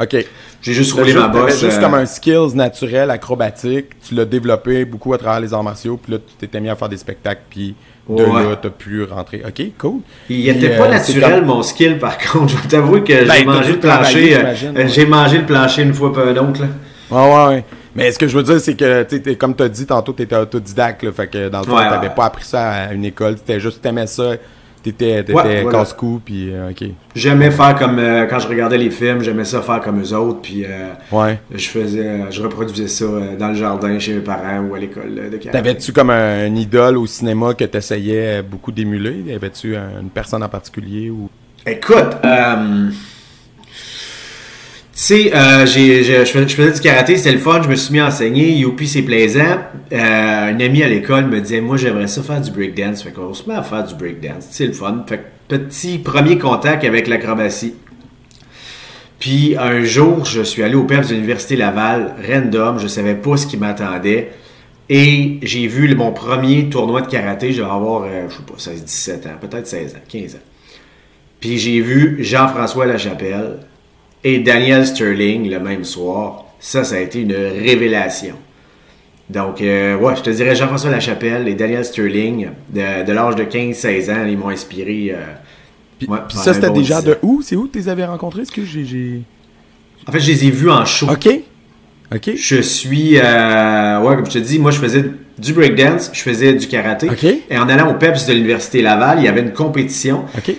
OK. 0.00 0.16
j'ai 0.62 0.72
juste 0.72 0.92
T'as 0.94 1.00
roulé 1.00 1.12
juste, 1.12 1.22
ma 1.22 1.28
bosse. 1.28 1.60
juste 1.60 1.78
euh, 1.78 1.80
comme 1.80 1.94
un 1.94 2.06
skills 2.06 2.54
naturel, 2.56 3.10
acrobatique. 3.10 3.86
Tu 4.06 4.14
l'as 4.14 4.24
développé 4.24 4.84
beaucoup 4.84 5.12
à 5.14 5.18
travers 5.18 5.40
les 5.40 5.52
arts 5.54 5.62
martiaux. 5.62 5.98
Puis 6.02 6.12
là, 6.12 6.18
tu 6.18 6.34
t'étais 6.34 6.60
mis 6.60 6.68
à 6.70 6.74
faire 6.76 6.88
des 6.88 6.96
spectacles. 6.96 7.42
Puis 7.50 7.74
de 8.08 8.14
Ouais. 8.14 8.42
là, 8.42 8.56
tu 8.60 8.66
as 8.66 8.70
pu 8.70 9.04
rentrer. 9.04 9.42
OK, 9.46 9.62
cool. 9.78 10.00
Il 10.28 10.36
Puis, 10.42 10.48
était 10.48 10.72
euh, 10.72 10.78
pas 10.78 10.98
c'est 10.98 11.12
naturel 11.14 11.38
comme- 11.40 11.48
mon 11.48 11.62
skill 11.62 11.98
par 11.98 12.18
contre. 12.32 12.48
Je 12.48 12.56
vais 12.62 12.68
t'avouer 12.68 13.02
que 13.04 13.12
Ben, 13.12 13.32
j'ai 13.32 13.44
t'as 13.44 13.52
mangé 13.52 13.72
le 13.72 13.78
plancher. 13.78 14.34
euh, 14.34 14.38
euh, 14.38 14.72
ouais. 14.74 14.88
J'ai 14.88 15.06
mangé 15.06 15.38
le 15.38 15.46
plancher 15.46 15.82
une 15.82 15.94
fois 15.94 16.12
pas 16.12 16.32
d'autre. 16.32 16.62
là. 16.62 16.68
Ouais. 17.10 17.64
Mais 17.94 18.12
ce 18.12 18.18
que 18.18 18.28
je 18.28 18.36
veux 18.36 18.42
dire, 18.44 18.60
c'est 18.60 18.74
que, 18.76 19.02
tu 19.02 19.36
comme 19.36 19.54
tu 19.56 19.62
as 19.64 19.68
dit 19.68 19.86
tantôt, 19.86 20.12
tu 20.12 20.22
étais 20.22 20.36
autodidacte. 20.36 21.02
Là, 21.02 21.12
fait 21.12 21.26
que 21.26 21.48
dans 21.48 21.58
le 21.60 21.64
fond, 21.64 21.76
Ouais, 21.76 21.88
t'avais 21.88 22.08
ouais. 22.08 22.14
pas 22.14 22.26
appris 22.26 22.44
ça 22.44 22.70
à 22.70 22.92
une 22.92 23.04
école. 23.04 23.34
T'étais 23.36 23.58
juste, 23.60 23.82
t'aimais 23.82 24.06
ça. 24.06 24.32
T'étais, 24.82 25.16
t'étais 25.22 25.34
Ouais, 25.34 25.62
voilà. 25.62 25.78
casse-cou. 25.80 26.22
Puis, 26.24 26.50
euh, 26.50 26.70
OK. 26.70 26.84
J'aimais 27.14 27.50
faire 27.50 27.74
comme 27.74 27.98
euh, 27.98 28.24
quand 28.26 28.38
je 28.38 28.48
regardais 28.48 28.78
les 28.78 28.88
films, 28.90 29.20
j'aimais 29.20 29.44
ça 29.44 29.60
faire 29.60 29.80
comme 29.82 30.00
eux 30.00 30.14
autres. 30.14 30.40
Puis 30.40 30.64
euh, 30.64 30.92
Ouais. 31.12 31.38
je 31.54 31.68
faisais, 31.68 32.06
euh, 32.08 32.30
je 32.30 32.40
reproduisais 32.42 32.88
ça 32.88 33.04
euh, 33.04 33.36
dans 33.36 33.48
le 33.48 33.54
jardin 33.56 33.98
chez 33.98 34.14
mes 34.14 34.20
parents 34.20 34.60
ou 34.60 34.74
à 34.74 34.78
l'école 34.78 35.14
de. 35.30 35.36
T'avais-tu 35.50 35.92
comme 35.92 36.08
un, 36.08 36.46
idole 36.54 36.96
au 36.96 37.06
cinéma 37.06 37.52
que 37.52 37.64
t'essayais 37.64 38.40
beaucoup 38.40 38.72
d'émuler? 38.72 39.34
Avais-tu 39.34 39.76
un- 39.76 40.00
une 40.00 40.08
personne 40.08 40.42
en 40.42 40.48
particulier 40.48 41.10
ou... 41.10 41.28
Écoute, 41.66 42.16
C'est, 45.02 45.34
euh, 45.34 45.64
je, 45.64 46.24
faisais, 46.26 46.72
du 46.72 46.80
karaté, 46.80 47.16
c'était 47.16 47.32
le 47.32 47.38
fun, 47.38 47.62
je 47.62 47.70
me 47.70 47.74
suis 47.74 47.90
mis 47.90 48.00
à 48.00 48.08
enseigner, 48.08 48.52
youpi, 48.52 48.86
c'est 48.86 49.00
plaisant. 49.00 49.56
Euh, 49.94 49.96
un 49.96 50.60
ami 50.60 50.82
à 50.82 50.88
l'école 50.88 51.24
me 51.24 51.40
disait, 51.40 51.62
moi 51.62 51.78
j'aimerais 51.78 52.06
ça 52.06 52.22
faire 52.22 52.42
du 52.42 52.50
breakdance, 52.50 53.02
fait 53.02 53.10
qu'on 53.10 53.32
se 53.32 53.48
met 53.48 53.54
à 53.54 53.62
faire 53.62 53.82
du 53.82 53.94
breakdance, 53.94 54.48
c'est 54.50 54.66
le 54.66 54.74
fun. 54.74 55.02
Fait 55.08 55.16
que 55.48 55.56
petit 55.56 55.96
premier 55.96 56.36
contact 56.36 56.84
avec 56.84 57.08
l'acrobatie. 57.08 57.76
Puis 59.18 59.56
un 59.58 59.82
jour, 59.84 60.26
je 60.26 60.42
suis 60.42 60.62
allé 60.62 60.74
au 60.74 60.84
PEPS 60.84 61.08
de 61.08 61.14
l'Université 61.14 61.56
Laval, 61.56 62.16
random, 62.30 62.78
je 62.78 62.86
savais 62.86 63.14
pas 63.14 63.38
ce 63.38 63.46
qui 63.46 63.56
m'attendait. 63.56 64.32
Et 64.90 65.38
j'ai 65.40 65.66
vu 65.66 65.94
mon 65.94 66.12
premier 66.12 66.68
tournoi 66.68 67.00
de 67.00 67.06
karaté, 67.06 67.54
je 67.54 67.62
vais 67.62 67.70
avoir, 67.70 68.02
euh, 68.02 68.28
je 68.28 68.34
sais 68.34 68.42
pas, 68.42 68.58
16, 68.58 68.84
17 68.84 69.26
ans, 69.28 69.38
peut-être 69.40 69.66
16 69.66 69.94
ans, 69.94 69.98
15 70.06 70.34
ans. 70.34 70.46
Puis 71.40 71.56
j'ai 71.56 71.80
vu 71.80 72.18
Jean-François 72.20 72.84
Lachapelle 72.84 73.60
et 74.24 74.38
Daniel 74.40 74.86
Sterling 74.86 75.50
le 75.50 75.60
même 75.60 75.84
soir. 75.84 76.44
Ça, 76.58 76.84
ça 76.84 76.96
a 76.96 76.98
été 77.00 77.20
une 77.22 77.32
révélation. 77.34 78.34
Donc, 79.30 79.60
euh, 79.62 79.96
ouais, 79.96 80.16
je 80.16 80.22
te 80.22 80.30
dirais 80.30 80.54
Jean-François 80.56 80.90
Lachapelle 80.90 81.46
et 81.48 81.54
Daniel 81.54 81.84
Sterling, 81.84 82.48
de, 82.68 83.04
de 83.06 83.12
l'âge 83.12 83.36
de 83.36 83.44
15-16 83.44 84.10
ans, 84.12 84.26
ils 84.28 84.36
m'ont 84.36 84.48
inspiré. 84.48 85.12
euh, 85.14 85.22
Puis, 85.98 86.08
ouais, 86.08 86.18
puis 86.28 86.32
pendant 86.36 86.44
ça, 86.44 86.52
c'était 86.54 86.66
bon 86.68 86.80
10 86.80 87.04
de 87.04 87.18
où? 87.22 87.40
C'est 87.42 87.54
où 87.56 87.66
que 87.68 87.72
tu 87.72 87.78
les 87.78 87.88
avais 87.88 88.04
rencontrés? 88.04 88.42
Est-ce 88.42 88.50
que 88.52 88.64
j'ai... 88.64 88.84
j'ai- 88.84 89.22
En 90.08 90.12
fait, 90.12 90.18
je 90.20 90.32
les 90.32 90.46
ai 90.46 90.50
vus 90.50 90.70
en 90.70 90.84
show. 90.84 91.06
OK. 91.10 91.28
OK. 92.12 92.30
Je 92.34 92.60
suis, 92.60 93.18
euh, 93.18 94.00
ouais, 94.00 94.16
comme 94.16 94.26
je 94.26 94.32
te 94.32 94.38
dis, 94.38 94.58
moi 94.58 94.72
je 94.72 94.78
faisais 94.80 95.04
du 95.38 95.52
breakdance, 95.52 96.10
je 96.12 96.20
faisais 96.20 96.54
du 96.54 96.66
karaté. 96.66 97.08
OK. 97.08 97.24
Et 97.48 97.56
en 97.56 97.68
allant 97.68 97.88
au 97.88 97.94
PEPS 97.94 98.26
de 98.26 98.32
l'Université 98.32 98.82
Laval, 98.82 99.20
il 99.20 99.24
y 99.26 99.28
avait 99.28 99.42
une 99.42 99.52
compétition. 99.52 100.24
OK. 100.36 100.52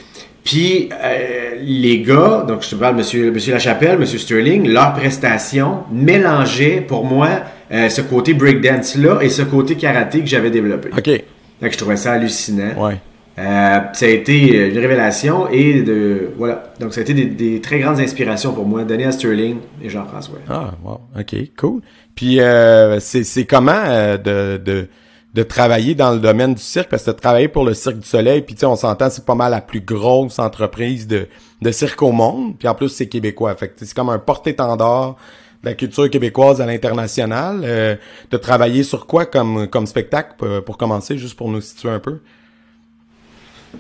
Puis 0.44 0.90
euh, 0.92 1.56
les 1.62 2.02
gars, 2.02 2.46
donc 2.48 2.64
je 2.64 2.70
te 2.70 2.76
parle 2.76 2.96
Monsieur, 2.96 3.32
Monsieur 3.32 3.54
Lachapelle, 3.54 4.00
Monsieur 4.00 4.18
Sterling, 4.18 4.68
leurs 4.68 4.94
prestations 4.94 5.84
mélangeaient 5.92 6.82
pour 6.82 7.06
moi 7.06 7.30
euh, 7.72 7.90
ce 7.90 8.02
côté 8.02 8.34
breakdance-là 8.34 9.20
et 9.22 9.30
ce 9.30 9.44
côté 9.44 9.76
karaté 9.76 10.22
que 10.22 10.26
j'avais 10.28 10.50
développé. 10.50 10.90
OK. 10.98 11.24
Que 11.62 11.72
je 11.72 11.78
trouvais 11.78 11.98
ça 11.98 12.14
hallucinant. 12.14 12.74
Ouais. 12.76 12.98
Euh, 13.40 13.80
ça 13.94 14.06
a 14.06 14.10
été 14.10 14.68
une 14.70 14.78
révélation 14.78 15.48
et 15.50 15.84
de 15.84 16.32
voilà. 16.38 16.74
Donc 16.80 16.94
ça 16.94 17.00
a 17.00 17.04
été 17.04 17.14
des, 17.14 17.26
des 17.26 17.62
très 17.62 17.80
grandes 17.80 18.00
inspirations 18.00 18.54
pour 18.54 18.66
moi, 18.66 18.84
Daniel 18.84 19.14
Sterling 19.14 19.58
et 19.82 19.90
Jean-François. 19.90 20.40
Ah, 20.50 20.72
wow. 20.84 21.00
OK, 21.18 21.36
cool. 21.58 21.82
Puis, 22.16 22.42
euh, 22.42 23.00
c'est 23.00 23.24
c'est 23.24 23.46
comment 23.46 23.72
euh, 23.72 24.18
de, 24.18 24.62
de, 24.64 24.88
de 25.34 25.44
travailler 25.44 25.96
dans 25.96 26.12
le 26.12 26.20
domaine 26.20 26.54
du 26.54 26.62
cirque? 26.62 26.90
Parce 26.90 27.04
que 27.04 27.12
travailler 27.12 27.48
pour 27.48 27.66
le 27.66 27.74
Cirque 27.74 28.00
du 28.00 28.08
Soleil, 28.08 28.42
puis 28.42 28.56
tu 28.56 28.62
sais, 28.62 28.66
on 28.66 28.76
s'entend, 28.76 29.10
c'est 29.10 29.26
pas 29.26 29.36
mal 29.36 29.52
la 29.52 29.62
plus 29.62 29.82
grosse 29.82 30.40
entreprise 30.40 31.08
de, 31.08 31.28
de 31.62 31.72
cirque 31.72 32.02
au 32.02 32.12
monde. 32.12 32.58
Puis 32.58 32.68
en 32.68 32.76
plus, 32.76 32.90
c'est 32.90 33.08
québécois. 33.08 33.56
Fait 33.56 33.70
que 33.70 33.74
c'est 33.78 33.94
comme 33.94 34.10
un 34.10 34.20
porte-étendard 34.20 35.16
de 35.64 35.70
la 35.70 35.76
culture 35.76 36.10
québécoise 36.10 36.60
à 36.60 36.66
l'international. 36.66 37.62
Euh, 37.64 37.96
de 38.30 38.38
travailler 38.38 38.84
sur 38.84 39.06
quoi 39.06 39.26
comme, 39.26 39.68
comme 39.68 39.86
spectacle, 39.86 40.36
pour, 40.38 40.64
pour 40.64 40.78
commencer, 40.78 41.18
juste 41.18 41.36
pour 41.36 41.50
nous 41.50 41.62
situer 41.62 41.90
un 41.90 42.00
peu? 42.00 42.20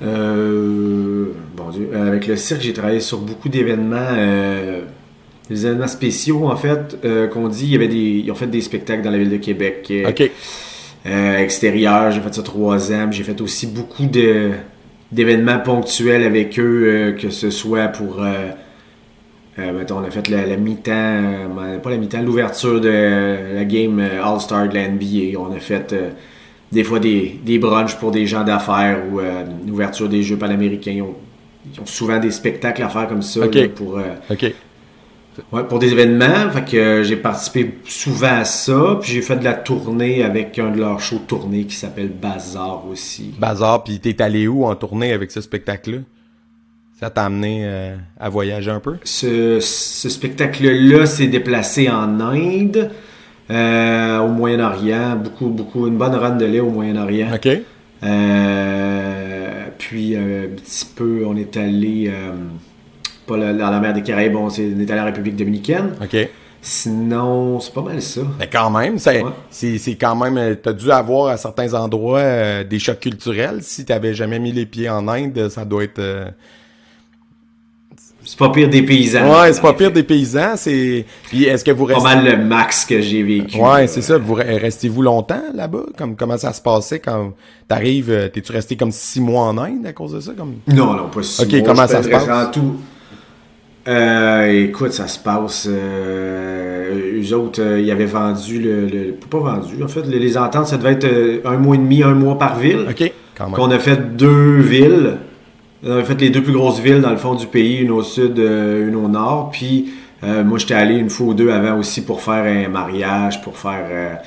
Euh, 0.01 1.25
bon 1.55 1.69
Dieu, 1.69 1.89
euh, 1.93 2.07
avec 2.07 2.27
le 2.27 2.35
cirque, 2.37 2.61
j'ai 2.61 2.73
travaillé 2.73 3.01
sur 3.01 3.19
beaucoup 3.19 3.49
d'événements, 3.49 3.97
euh, 3.97 4.83
des 5.49 5.65
événements 5.65 5.87
spéciaux 5.87 6.47
en 6.47 6.55
fait, 6.55 6.97
euh, 7.03 7.27
qu'on 7.27 7.49
dit. 7.49 7.65
Il 7.65 7.71
y 7.71 7.75
avait 7.75 7.89
des, 7.89 8.21
ils 8.23 8.31
ont 8.31 8.35
fait 8.35 8.47
des 8.47 8.61
spectacles 8.61 9.01
dans 9.01 9.11
la 9.11 9.17
ville 9.17 9.29
de 9.29 9.37
Québec, 9.37 9.91
OK. 10.07 10.31
Euh, 11.05 11.37
extérieurs. 11.37 12.11
J'ai 12.11 12.21
fait 12.21 12.33
ça 12.33 12.43
trois 12.43 12.91
ans. 12.91 13.11
J'ai 13.11 13.23
fait 13.23 13.39
aussi 13.41 13.67
beaucoup 13.67 14.05
de 14.05 14.51
d'événements 15.11 15.59
ponctuels 15.59 16.23
avec 16.23 16.57
eux, 16.57 16.83
euh, 16.85 17.11
que 17.11 17.29
ce 17.29 17.49
soit 17.49 17.89
pour, 17.89 18.23
euh, 18.23 19.73
mettons, 19.73 19.97
on 19.97 20.03
a 20.03 20.09
fait 20.09 20.29
la, 20.29 20.45
la 20.45 20.55
mi-temps, 20.55 21.49
pas 21.83 21.89
la 21.89 21.97
mi-temps, 21.97 22.21
l'ouverture 22.21 22.79
de 22.79 23.53
la 23.53 23.65
game 23.65 23.99
All-Star 23.99 24.69
de 24.69 24.75
la 24.75 24.87
NBA. 24.87 25.37
On 25.37 25.53
a 25.53 25.59
fait 25.59 25.93
des 26.71 26.83
fois 26.83 26.99
des, 26.99 27.39
des 27.43 27.59
brunchs 27.59 27.95
pour 27.95 28.11
des 28.11 28.25
gens 28.25 28.43
d'affaires 28.43 28.99
ou 29.11 29.19
euh, 29.19 29.43
une 29.65 29.71
ouverture 29.71 30.07
des 30.07 30.23
Jeux 30.23 30.37
panaméricains. 30.37 30.91
Ils 30.91 31.01
ont, 31.01 31.15
ils 31.73 31.79
ont 31.81 31.85
souvent 31.85 32.19
des 32.19 32.31
spectacles 32.31 32.83
à 32.83 32.89
faire 32.89 33.07
comme 33.07 33.21
ça 33.21 33.41
là, 33.41 33.67
pour. 33.75 33.99
Ouais, 35.51 35.63
pour 35.63 35.79
des 35.79 35.91
événements. 35.91 36.49
Fait 36.51 36.65
que 36.65 36.77
euh, 36.77 37.03
j'ai 37.03 37.15
participé 37.15 37.75
souvent 37.85 38.39
à 38.39 38.45
ça. 38.45 38.97
Puis 39.01 39.11
j'ai 39.13 39.21
fait 39.21 39.37
de 39.37 39.43
la 39.43 39.53
tournée 39.53 40.23
avec 40.23 40.57
un 40.59 40.71
de 40.71 40.79
leurs 40.79 40.99
shows 40.99 41.21
tournée 41.27 41.65
qui 41.65 41.75
s'appelle 41.75 42.09
Bazar 42.09 42.83
aussi. 42.89 43.33
Bazar, 43.39 43.83
puis 43.83 43.99
t'es 43.99 44.21
allé 44.21 44.47
où 44.47 44.65
en 44.65 44.75
tournée 44.75 45.13
avec 45.13 45.31
ce 45.31 45.41
spectacle-là? 45.41 45.99
Ça 46.99 47.09
t'a 47.09 47.25
amené 47.25 47.61
euh, 47.63 47.95
à 48.19 48.29
voyager 48.29 48.69
un 48.69 48.79
peu? 48.79 48.97
Ce, 49.03 49.59
ce 49.59 50.07
spectacle-là 50.07 51.07
s'est 51.07 51.25
déplacé 51.27 51.89
en 51.89 52.19
Inde, 52.19 52.91
euh, 53.49 54.19
au 54.19 54.27
Moyen-Orient, 54.27 55.15
beaucoup, 55.15 55.47
beaucoup, 55.47 55.87
une 55.87 55.97
bonne 55.97 56.13
run 56.13 56.35
de 56.35 56.45
lait 56.45 56.59
au 56.59 56.69
Moyen-Orient. 56.69 57.29
OK. 57.33 57.49
Euh, 58.03 59.65
puis 59.79 60.15
un 60.15 60.47
petit 60.55 60.85
peu, 60.95 61.23
on 61.25 61.35
est 61.35 61.57
allé 61.57 62.11
pas 63.31 63.37
la- 63.37 63.53
dans 63.53 63.69
la 63.69 63.79
mer 63.79 63.93
des 63.93 64.01
Caraïbes, 64.03 64.35
on, 64.35 64.49
s'est- 64.49 64.71
on 64.75 64.79
est 64.79 64.89
allé 64.91 65.01
en 65.01 65.05
République 65.05 65.35
dominicaine. 65.35 65.93
OK. 66.01 66.29
Sinon, 66.63 67.59
c'est 67.59 67.73
pas 67.73 67.81
mal 67.81 68.01
ça. 68.01 68.21
Mais 68.39 68.47
quand 68.47 68.69
même, 68.69 68.99
c'est 68.99 69.23
Ouais. 69.23 69.97
quand 69.99 70.15
même... 70.15 70.37
euh, 70.37 70.55
T'as 70.61 70.73
dû 70.73 70.91
avoir 70.91 71.29
à 71.29 71.37
certains 71.37 71.73
endroits 71.73 72.19
euh, 72.19 72.63
des 72.63 72.77
chocs 72.77 72.99
culturels. 72.99 73.59
Si 73.61 73.83
t'avais 73.85 74.13
jamais 74.13 74.37
mis 74.37 74.51
les 74.51 74.67
pieds 74.67 74.87
en 74.89 75.07
Inde, 75.07 75.49
ça 75.49 75.65
doit 75.65 75.83
être... 75.83 75.97
euh, 75.97 76.25
C'est 78.23 78.37
pas 78.37 78.49
pire 78.49 78.69
des 78.69 78.83
paysans. 78.83 79.41
Ouais, 79.41 79.51
c'est 79.51 79.61
pas 79.61 79.73
pire 79.73 79.91
des 79.91 80.03
paysans. 80.03 80.53
C'est... 80.55 81.03
Puis 81.29 81.45
est-ce 81.45 81.65
que 81.65 81.71
vous 81.71 81.87
Pas 81.87 81.95
restez... 81.95 82.07
mal 82.15 82.25
le 82.25 82.37
max 82.45 82.85
que 82.85 83.01
j'ai 83.01 83.23
vécu. 83.23 83.57
Ouais, 83.59 83.87
c'est 83.87 84.03
ça. 84.03 84.19
Vous 84.19 84.35
re- 84.35 84.59
restez-vous 84.59 85.01
longtemps 85.01 85.41
là-bas? 85.55 85.85
Comme 85.97 86.15
comment 86.15 86.37
ça 86.37 86.53
se 86.53 86.61
passait 86.61 86.99
quand 86.99 87.33
t'arrives? 87.67 88.29
T'es-tu 88.31 88.51
resté 88.51 88.75
comme 88.75 88.91
six 88.91 89.19
mois 89.19 89.45
en 89.45 89.57
Inde 89.57 89.87
à 89.87 89.93
cause 89.93 90.13
de 90.13 90.19
ça? 90.19 90.33
Comme... 90.37 90.57
Non, 90.67 90.93
non, 90.93 91.09
pas 91.09 91.23
si. 91.23 91.41
Ok, 91.41 91.51
moi, 91.53 91.61
comment 91.65 91.87
ça 91.87 92.03
se 92.03 92.09
passe? 92.09 92.29
en 92.29 92.51
tout. 92.51 92.75
Euh, 93.87 94.65
écoute, 94.65 94.91
ça 94.93 95.07
se 95.07 95.17
passe. 95.19 95.67
Euh, 95.69 97.19
eux 97.21 97.33
autres, 97.35 97.61
euh, 97.61 97.79
ils 97.79 97.89
avaient 97.91 98.05
vendu 98.05 98.59
le, 98.61 98.85
le- 98.87 99.13
Pas 99.13 99.39
vendu, 99.39 99.81
en 99.83 99.87
fait. 99.87 100.01
Les, 100.07 100.19
les 100.19 100.37
ententes, 100.37 100.67
ça 100.67 100.77
devait 100.77 100.91
être 100.93 101.05
euh, 101.05 101.39
un 101.45 101.57
mois 101.57 101.75
et 101.75 101.79
demi, 101.79 102.03
un 102.03 102.13
mois 102.13 102.37
par 102.37 102.57
ville. 102.59 102.85
OK, 102.89 103.11
quand 103.37 103.45
même. 103.45 103.53
Qu'on 103.55 103.71
a 103.71 103.79
fait 103.79 104.15
deux 104.15 104.57
villes. 104.57 105.17
On 105.83 105.97
a 105.97 106.03
fait 106.03 106.19
les 106.21 106.29
deux 106.29 106.43
plus 106.43 106.53
grosses 106.53 106.79
villes 106.79 107.01
dans 107.01 107.09
le 107.09 107.17
fond 107.17 107.33
du 107.33 107.47
pays, 107.47 107.77
une 107.77 107.89
au 107.91 108.03
sud, 108.03 108.37
euh, 108.37 108.87
une 108.87 108.95
au 108.95 109.07
nord. 109.07 109.49
Puis 109.51 109.91
moi, 110.23 110.59
j'étais 110.59 110.75
allé 110.75 110.97
une 110.97 111.09
fois 111.09 111.27
ou 111.27 111.33
deux 111.33 111.49
avant 111.49 111.79
aussi 111.79 112.05
pour 112.05 112.21
faire 112.21 112.43
un 112.45 112.69
mariage, 112.69 113.41
pour 113.41 113.57
faire 113.57 114.19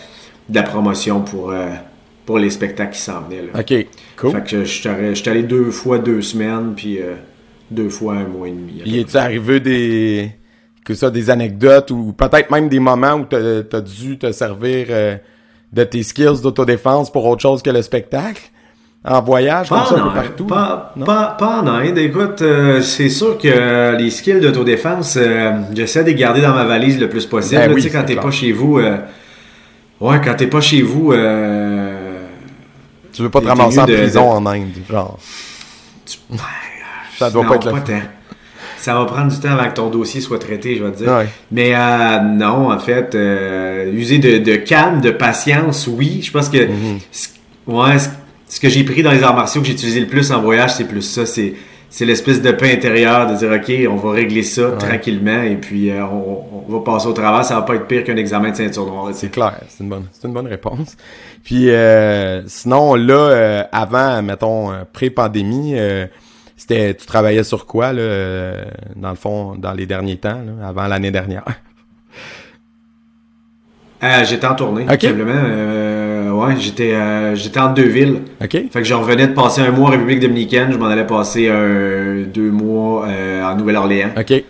de 0.49 0.55
la 0.57 0.65
promotion 0.65 1.21
pour, 1.21 1.55
pour 2.27 2.41
les 2.41 2.51
spectacles 2.51 2.95
qui 2.95 3.01
s'en 3.01 3.21
venaient. 3.21 3.43
Là. 3.55 3.61
OK, 3.61 3.87
cool. 4.17 4.31
Fait 4.33 4.43
que 4.45 4.65
j'étais 4.65 5.31
allé- 5.31 5.45
deux 5.45 5.71
fois 5.71 5.99
deux 5.99 6.21
semaines, 6.21 6.73
puis 6.75 6.99
euh, 6.99 7.15
deux 7.75 7.89
fois 7.91 8.15
un 8.15 8.25
mois 8.27 8.49
et 8.49 8.53
demi. 8.53 8.81
Puis 8.83 9.01
est-tu 9.01 9.17
arrivé 9.17 9.61
des 9.61 10.31
que 10.85 10.95
ça 10.95 11.11
des 11.11 11.31
anecdotes 11.31 11.91
ou 11.91 12.13
peut-être 12.13 12.51
même 12.51 12.69
des 12.69 12.79
moments 12.81 13.15
où 13.15 13.25
t'as 13.25 13.39
as 13.79 13.81
dû 13.81 14.19
te 14.19 14.31
servir 14.33 14.87
euh, 14.91 15.17
de 15.73 15.85
tes 15.85 16.03
skills 16.03 16.41
d'autodéfense 16.43 17.11
pour 17.11 17.25
autre 17.27 17.41
chose 17.43 17.63
que 17.63 17.71
le 17.71 17.83
spectacle? 17.83 18.43
En 19.07 19.21
voyage 19.21 19.69
comme 19.69 19.81
Pas 19.81 19.85
ça 19.87 19.95
un 19.97 19.99
peu 19.99 20.09
Inde, 20.09 20.15
partout? 20.15 20.45
Pas, 20.47 20.93
Non? 20.97 21.05
pas, 21.05 21.37
pas 21.39 21.61
en 21.61 21.67
Inde. 21.67 21.99
Écoute, 21.99 22.41
euh, 22.41 22.81
c'est 22.81 23.11
sûr 23.11 23.37
que 23.37 23.49
euh, 23.49 23.97
les 23.97 24.09
skills 24.11 24.41
d'autodéfense, 24.41 25.19
euh, 25.21 25.53
j'essaie 25.75 26.03
de 26.05 26.09
les 26.09 26.15
garder 26.15 26.41
dans 26.41 26.55
ma 26.55 26.65
valise 26.65 26.99
le 26.99 27.11
plus 27.11 27.27
possible. 27.27 27.61
Ben 27.61 27.69
là. 27.69 27.75
oui, 27.75 27.83
tu 27.83 27.89
sais, 27.91 27.95
quand 27.99 28.05
t'es 28.05 28.17
pas 28.17 28.31
chez 28.31 28.53
vous... 28.53 28.79
euh, 28.79 28.97
Ouais, 30.01 30.21
quand 30.25 30.35
t'es 30.35 30.47
pas 30.47 30.61
chez 30.63 30.81
vous... 30.83 31.13
euh, 31.13 32.19
tu 33.13 33.23
veux 33.23 33.29
pas 33.31 33.41
te 33.43 33.47
ramasser 33.47 33.79
en 33.79 33.87
de- 33.87 33.95
prison 33.95 34.23
de- 34.23 34.39
en 34.39 34.47
Inde 34.47 34.73
genre 34.91 35.19
ça 37.19 37.31
doit 37.31 37.43
non, 37.45 37.49
pas 37.51 37.55
être 37.57 37.67
le 37.67 37.81
tant. 37.83 38.01
Ça 38.77 38.95
va 38.95 39.05
prendre 39.07 39.31
du 39.33 39.39
temps 39.41 39.51
avant 39.51 39.69
que 39.71 39.75
ton 39.75 39.89
dossier 39.89 40.21
soit 40.21 40.39
traité, 40.39 40.77
je 40.77 40.85
vais 40.85 40.93
te 40.93 40.99
dire. 40.99 41.09
Ouais. 41.13 41.27
Mais 41.51 41.75
euh, 41.75 42.21
non, 42.21 42.71
en 42.71 42.79
fait, 42.79 43.15
euh, 43.15 43.91
user 43.93 44.19
de, 44.19 44.39
de 44.39 44.57
calme, 44.57 45.01
de 45.01 45.11
patience, 45.11 45.87
oui. 45.87 46.21
Je 46.23 46.31
pense 46.31 46.49
que 46.51 46.67
Mhm. 46.67 46.99
ce- 47.11 47.29
ouais, 47.67 47.99
ce, 47.99 48.09
ce 48.49 48.61
que 48.61 48.69
j'ai 48.69 48.85
pris 48.85 49.03
dans 49.03 49.11
les 49.13 49.23
arts 49.23 49.35
martiaux 49.37 49.63
que 49.63 49.67
j'ai 49.69 49.73
utilisé 49.73 50.01
le 50.01 50.07
plus 50.07 50.31
en 50.33 50.43
voyage, 50.43 50.75
c'est 50.75 50.85
plus 50.85 51.03
ça. 51.03 51.25
C'est 51.25 51.55
c'est 51.91 52.05
l'espèce 52.07 52.43
de 52.43 52.51
paix 52.51 52.73
intérieur 52.73 53.29
de 53.31 53.37
dire 53.37 53.53
OK, 53.53 53.73
on 53.89 53.95
va 53.97 54.11
régler 54.15 54.43
ça 54.43 54.73
tranquillement 54.73 55.43
et 55.45 55.55
puis 55.55 55.91
euh, 55.91 56.05
on, 56.05 56.43
on 56.69 56.73
va 56.73 56.81
passer 56.85 57.07
au 57.07 57.13
travers. 57.13 57.45
Ça 57.45 57.55
va 57.55 57.63
pas 57.63 57.77
être 57.77 57.87
pire 57.87 58.03
qu'un 58.03 58.17
examen 58.17 58.51
de 58.51 58.57
ceinture 58.57 58.85
noire. 58.87 59.11
C'est 59.13 59.31
clair, 59.31 59.61
c'est 59.69 59.85
une 59.85 59.91
bonne, 59.91 60.07
c'est 60.11 60.27
une 60.27 60.35
bonne 60.35 60.49
réponse. 60.49 60.97
Puis 61.45 61.71
euh, 61.71 62.43
sinon 62.49 62.97
là, 62.97 63.15
euh, 63.15 63.63
avant, 63.71 64.21
mettons 64.23 64.73
pré-pandémie, 64.93 65.75
euh, 65.77 66.07
c'était, 66.67 66.95
tu 66.95 67.05
travaillais 67.05 67.45
sur 67.45 67.67
quoi 67.67 67.93
là, 67.93 68.01
euh, 68.01 68.65
dans 68.97 69.11
le 69.11 69.17
fond, 69.17 69.55
dans 69.55 69.73
les 69.75 69.85
derniers 69.85 70.17
temps, 70.17 70.41
là, 70.43 70.69
avant 70.69 70.87
l'année 70.87 71.11
dernière? 71.11 71.45
Euh, 74.03 74.25
j'étais 74.25 74.47
en 74.47 74.55
tournée, 74.55 74.85
Ok. 74.91 74.99
tout 74.99 75.07
simplement. 75.09 75.33
Euh, 75.35 76.31
ouais, 76.31 76.57
j'étais 76.59 76.95
euh, 76.95 77.35
j'étais 77.35 77.61
en 77.61 77.73
deux 77.73 77.87
villes. 77.89 78.23
Ok. 78.43 78.51
Fait 78.51 78.69
que 78.71 78.85
je 78.85 78.95
revenais 78.95 79.27
de 79.29 79.35
passer 79.35 79.61
un 79.61 79.73
mois 79.73 79.89
en 79.89 79.93
République 79.93 80.21
dominicaine, 80.21 80.73
je 80.73 80.79
m'en 80.79 80.87
allais 80.87 81.07
passer 81.07 81.49
deux 82.33 82.51
mois 82.51 83.07
euh, 83.09 83.43
en 83.45 83.57
Nouvelle-Orléans. 83.57 84.11
Ok. 84.19 84.45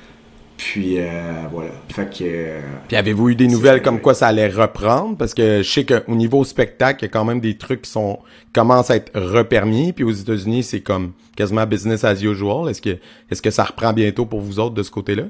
Puis 0.56 0.96
euh, 0.99 1.32
voilà. 1.52 1.70
Fait 1.88 2.08
que. 2.08 2.23
euh, 2.25 2.61
Puis 2.88 2.96
avez-vous 2.96 3.30
eu 3.30 3.34
des 3.34 3.49
nouvelles 3.49 3.82
comme 3.82 4.00
quoi 4.00 4.14
ça 4.14 4.28
allait 4.28 4.49
reprendre? 4.49 5.16
Parce 5.16 5.34
que 5.34 5.62
je 5.62 5.68
sais 5.68 5.84
qu'au 5.84 6.14
niveau 6.14 6.44
spectacle, 6.44 7.00
il 7.02 7.06
y 7.06 7.11
a 7.11 7.12
quand 7.12 7.25
même 7.25 7.40
des 7.40 7.56
trucs 7.56 7.82
qui 7.82 7.90
sont 7.90 8.18
commencent 8.52 8.90
à 8.90 8.96
être 8.96 9.11
repermis. 9.18 9.92
Puis 9.92 10.04
aux 10.04 10.12
États-Unis, 10.12 10.62
c'est 10.62 10.80
comme 10.80 11.12
quasiment 11.37 11.66
business 11.66 12.04
as 12.04 12.23
usual. 12.23 12.68
Est-ce 12.70 12.80
que 12.80 12.96
est-ce 13.30 13.42
que 13.42 13.50
ça 13.50 13.64
reprend 13.64 13.92
bientôt 13.92 14.26
pour 14.26 14.40
vous 14.40 14.58
autres 14.61 14.75
de 14.75 14.82
ce 14.82 14.90
côté-là? 14.90 15.25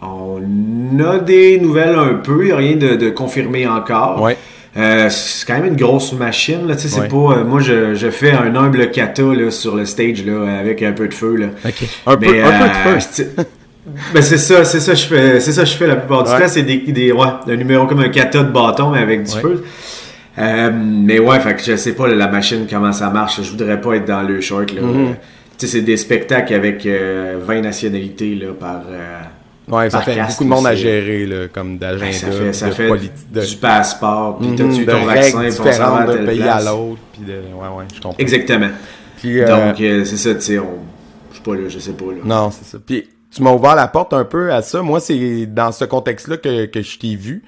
on 0.00 0.98
a 1.00 1.18
des 1.18 1.58
nouvelles 1.58 1.96
un 1.96 2.14
peu, 2.14 2.42
il 2.42 2.46
n'y 2.46 2.52
a 2.52 2.56
rien 2.56 2.76
de, 2.76 2.94
de 2.94 3.10
confirmé 3.10 3.66
encore. 3.66 4.22
Ouais. 4.22 4.36
Euh, 4.76 5.08
c'est 5.08 5.46
quand 5.46 5.54
même 5.54 5.66
une 5.72 5.76
grosse 5.76 6.12
machine. 6.12 6.66
Là. 6.68 6.76
Tu 6.76 6.82
sais, 6.82 6.88
c'est 6.88 7.00
Ouais. 7.00 7.08
pas, 7.08 7.38
euh, 7.38 7.44
moi, 7.44 7.60
je, 7.60 7.94
je 7.94 8.10
fais 8.10 8.32
un 8.32 8.54
humble 8.54 8.90
kata 8.90 9.22
là, 9.22 9.50
sur 9.50 9.74
le 9.74 9.84
stage 9.86 10.24
là, 10.24 10.58
avec 10.58 10.82
un 10.82 10.92
peu 10.92 11.08
de 11.08 11.14
feu. 11.14 11.36
Là. 11.36 11.46
Un 12.06 12.16
peu, 12.16 12.26
Mais, 12.30 12.42
un 12.42 12.50
peu 12.50 12.64
de 12.64 12.70
euh, 12.70 13.00
feu. 13.00 13.06
c'est- 13.10 13.36
ben 14.12 14.20
c'est 14.22 14.36
ça, 14.36 14.64
c'est 14.64 14.80
ça 14.80 14.92
que 14.92 14.98
je 14.98 15.06
fais, 15.06 15.40
c'est 15.40 15.52
ça 15.52 15.62
que 15.62 15.68
je 15.68 15.74
fais 15.74 15.86
la 15.86 15.96
plupart 15.96 16.22
du 16.24 16.30
Ouais. 16.30 16.40
temps, 16.40 16.48
c'est 16.48 16.62
des, 16.62 16.76
des 16.78 17.10
ouais, 17.10 17.26
un 17.48 17.56
numéro 17.56 17.86
comme 17.86 18.00
un 18.00 18.10
kata 18.10 18.42
de 18.42 18.52
bâton 18.52 18.90
mais 18.90 18.98
avec 19.00 19.22
du 19.24 19.32
Ouais. 19.34 19.40
feu. 19.40 19.64
Euh, 20.38 20.70
mais 20.74 21.18
ouais, 21.18 21.40
fait 21.40 21.54
que 21.56 21.62
je 21.62 21.74
sais 21.74 21.94
pas 21.94 22.06
la 22.06 22.28
machine 22.28 22.66
comment 22.70 22.92
ça 22.92 23.08
marche, 23.08 23.40
je 23.42 23.50
voudrais 23.50 23.80
pas 23.80 23.94
être 23.94 24.04
dans 24.04 24.22
le 24.22 24.40
short 24.42 24.72
là. 24.74 24.82
Mhm. 24.82 25.06
Euh, 25.06 25.12
Tu 25.58 25.66
sais 25.66 25.72
c'est 25.78 25.80
des 25.82 25.96
spectacles 25.96 26.52
avec 26.54 26.84
euh, 26.86 27.38
20 27.44 27.62
nationalités 27.62 28.34
là 28.34 28.48
par 28.52 28.82
euh, 28.90 29.20
Ouais, 29.70 29.90
ça 29.90 30.00
fait 30.00 30.20
beaucoup 30.20 30.44
de 30.44 30.48
monde 30.48 30.66
à 30.66 30.74
gérer, 30.74 31.26
là, 31.26 31.48
comme 31.52 31.78
d'agenda, 31.78 32.06
ben, 32.06 32.12
ça 32.12 32.30
fait 32.30 32.52
ça 32.52 32.66
de 32.68 32.72
fait 32.72 32.88
de, 33.30 33.44
du 33.44 33.56
passeport, 33.56 34.38
puis 34.38 34.48
Mhm, 34.48 34.56
t'as-tu 34.56 34.84
de 34.86 34.90
ton 34.92 35.04
vaccin, 35.04 35.48
différentes 35.48 36.06
d'un 36.06 36.24
pays 36.24 36.38
place? 36.40 36.66
à 36.66 36.70
l'autre. 36.70 37.00
Puis 37.12 37.22
de... 37.22 37.32
Ouais, 37.32 37.68
ouais, 37.78 37.84
je 37.94 38.00
comprends. 38.00 38.18
Exactement. 38.18 38.68
Puis, 39.18 39.40
euh, 39.40 39.46
Donc 39.46 39.80
euh, 39.80 40.04
c'est 40.04 40.16
ça, 40.16 40.34
tu 40.34 40.40
sais, 40.40 40.58
on 40.58 40.78
je 41.30 41.34
suis 41.34 41.42
pas 41.42 41.54
là, 41.54 41.68
je 41.68 41.78
sais 41.78 41.92
pas 41.92 42.04
là. 42.06 42.18
Non, 42.24 42.50
c'est 42.50 42.64
ça. 42.64 42.78
Puis 42.84 43.08
tu 43.34 43.42
m'as 43.42 43.52
ouvert 43.52 43.74
la 43.74 43.88
porte 43.88 44.12
un 44.14 44.24
peu 44.24 44.52
à 44.52 44.62
ça. 44.62 44.80
Moi, 44.82 45.00
c'est 45.00 45.46
dans 45.46 45.70
ce 45.72 45.84
contexte-là 45.84 46.36
que, 46.38 46.64
que 46.66 46.80
je 46.82 46.98
t'ai 46.98 47.14
vu 47.14 47.42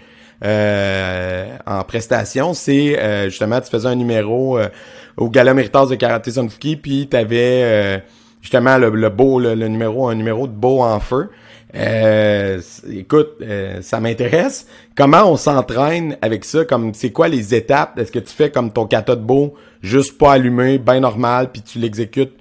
euh, 0.44 1.46
en 1.66 1.82
prestation. 1.84 2.54
C'est 2.54 2.98
euh, 2.98 3.28
justement, 3.30 3.60
tu 3.60 3.70
faisais 3.70 3.88
un 3.88 3.94
numéro 3.94 4.58
euh, 4.58 4.68
au 5.16 5.28
Gala 5.28 5.54
Méritas 5.54 5.86
de 5.86 5.94
Karaté 5.94 6.30
Sunfuki, 6.32 6.76
puis 6.76 7.08
tu 7.10 7.16
avais 7.16 8.02
justement 8.42 8.78
le, 8.78 8.90
le 8.90 9.08
beau, 9.10 9.38
le, 9.38 9.54
le 9.54 9.68
numéro, 9.68 10.08
un 10.08 10.14
numéro 10.14 10.46
de 10.46 10.52
beau 10.52 10.82
en 10.82 10.98
feu. 11.00 11.28
Euh, 11.74 12.60
écoute, 12.92 13.30
euh, 13.42 13.78
ça 13.80 14.00
m'intéresse. 14.00 14.66
Comment 14.96 15.30
on 15.30 15.36
s'entraîne 15.36 16.16
avec 16.20 16.44
ça? 16.44 16.64
Comme 16.64 16.92
c'est 16.94 17.10
quoi 17.10 17.28
les 17.28 17.54
étapes? 17.54 17.98
Est-ce 17.98 18.10
que 18.12 18.18
tu 18.18 18.32
fais 18.34 18.50
comme 18.50 18.72
ton 18.72 18.86
kata 18.86 19.14
de 19.16 19.22
beau, 19.22 19.54
juste 19.82 20.18
pas 20.18 20.32
allumé, 20.32 20.78
bien 20.78 21.00
normal, 21.00 21.50
puis 21.52 21.62
tu 21.62 21.78
l'exécutes 21.78 22.32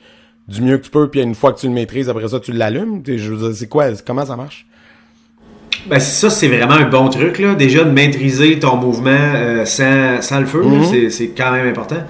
du 0.48 0.62
mieux 0.62 0.78
que 0.80 0.86
tu 0.86 0.90
peux, 0.90 1.10
puis 1.10 1.22
une 1.22 1.36
fois 1.36 1.54
que 1.54 1.60
tu 1.60 1.68
le 1.68 1.74
maîtrises, 1.74 2.10
après 2.10 2.28
ça, 2.28 2.40
tu 2.40 2.52
l'allumes? 2.54 3.04
T'es- 3.04 3.20
Je 3.20 3.32
veux 3.34 3.50
dire, 3.50 3.56
c'est 3.56 3.68
quoi? 3.70 3.86
Comment 4.06 4.26
ça 4.26 4.36
marche? 4.36 4.66
Ben, 5.86 6.00
ça, 6.00 6.30
c'est 6.30 6.48
vraiment 6.48 6.74
un 6.74 6.90
bon 6.90 7.08
truc, 7.10 7.38
là. 7.40 7.54
Déjà, 7.56 7.84
de 7.84 7.92
maîtriser 7.92 8.58
ton 8.60 8.76
mouvement 8.76 9.12
euh, 9.12 9.64
sans, 9.66 10.22
sans 10.22 10.40
le 10.40 10.46
feu, 10.48 10.64
Mhm. 10.64 10.84
c'est- 10.86 11.10
c'est 11.10 11.28
quand 11.30 11.52
même 11.52 11.68
important. 11.70 12.04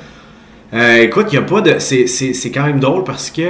Euh, 0.74 0.98
écoute, 1.04 1.28
il 1.32 1.36
y 1.36 1.38
a 1.38 1.42
pas 1.42 1.62
de. 1.62 1.76
C'est 1.80 2.08
c'est- 2.08 2.34
c'est 2.34 2.50
quand 2.52 2.64
même 2.66 2.80
drôle 2.80 3.04
parce 3.04 3.30
que 3.30 3.42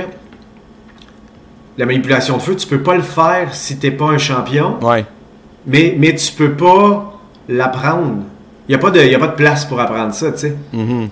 la 1.80 1.86
manipulation 1.86 2.36
de 2.38 2.42
feu, 2.42 2.56
tu 2.58 2.68
peux 2.68 2.84
pas 2.84 2.96
le 2.96 3.02
faire 3.02 3.54
si 3.56 3.78
t'es 3.80 3.92
pas 3.92 4.06
un 4.08 4.18
champion, 4.18 4.76
Ouais. 4.82 5.06
mais, 5.66 5.96
mais 5.98 6.14
tu 6.14 6.34
peux 6.34 6.52
pas 6.52 7.18
l'apprendre. 7.48 8.18
Il 8.68 8.72
n'y 8.72 8.76
a, 8.76 8.78
pas 8.80 8.92
de- 8.92 9.00
y 9.00 9.16
a 9.16 9.20
pas 9.20 9.28
de 9.28 9.36
place 9.36 9.64
pour 9.66 9.80
apprendre 9.80 10.14
ça, 10.14 10.32
tu 10.34 10.40
sais. 10.40 10.56
Mhm. 10.74 11.08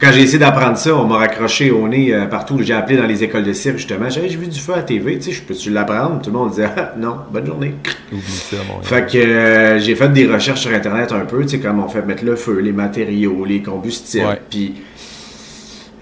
Quand 0.00 0.10
j'ai 0.12 0.22
essayé 0.22 0.38
d'apprendre 0.38 0.78
ça, 0.78 0.94
on 0.96 1.04
m'a 1.04 1.18
raccroché 1.18 1.70
au 1.72 1.86
nez 1.88 2.14
euh, 2.14 2.26
partout. 2.26 2.56
J'ai 2.62 2.72
appelé 2.72 2.96
dans 2.96 3.04
les 3.06 3.22
écoles 3.24 3.42
de 3.44 3.52
cirque, 3.52 3.76
justement. 3.78 4.08
J'ai 4.08 4.26
vu 4.28 4.46
du 4.46 4.58
feu 4.58 4.72
à 4.74 4.82
TV, 4.82 5.18
tu 5.18 5.24
sais, 5.24 5.32
je 5.32 5.42
peux-tu 5.42 5.70
l'apprendre? 5.70 6.22
Tout 6.22 6.30
le 6.30 6.38
monde 6.38 6.50
disait, 6.50 6.68
ah, 6.76 6.92
non, 6.96 7.16
bonne 7.32 7.44
journée. 7.46 7.74
Ça, 8.12 8.56
Fait 8.82 9.06
que 9.10 9.18
euh, 9.18 9.78
j'ai 9.78 9.94
fait 9.96 10.08
des 10.12 10.26
recherches 10.26 10.60
sur 10.62 10.72
Internet 10.72 11.12
un 11.12 11.26
peu, 11.26 11.42
tu 11.42 11.48
sais, 11.50 11.58
comment 11.58 11.84
on 11.84 11.88
fait 11.88 12.02
mettre 12.02 12.24
le 12.24 12.34
feu, 12.36 12.60
les 12.60 12.72
matériaux, 12.72 13.44
les 13.44 13.60
combustibles. 13.60 14.38
Puis, 14.48 14.74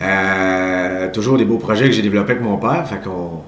euh, 0.02 1.08
toujours 1.12 1.38
des 1.38 1.44
beaux 1.44 1.58
projets 1.58 1.86
que 1.86 1.92
j'ai 1.92 2.02
développés 2.02 2.32
avec 2.32 2.42
mon 2.44 2.58
père. 2.58 2.86
Fait 2.88 3.02
qu'on. 3.02 3.42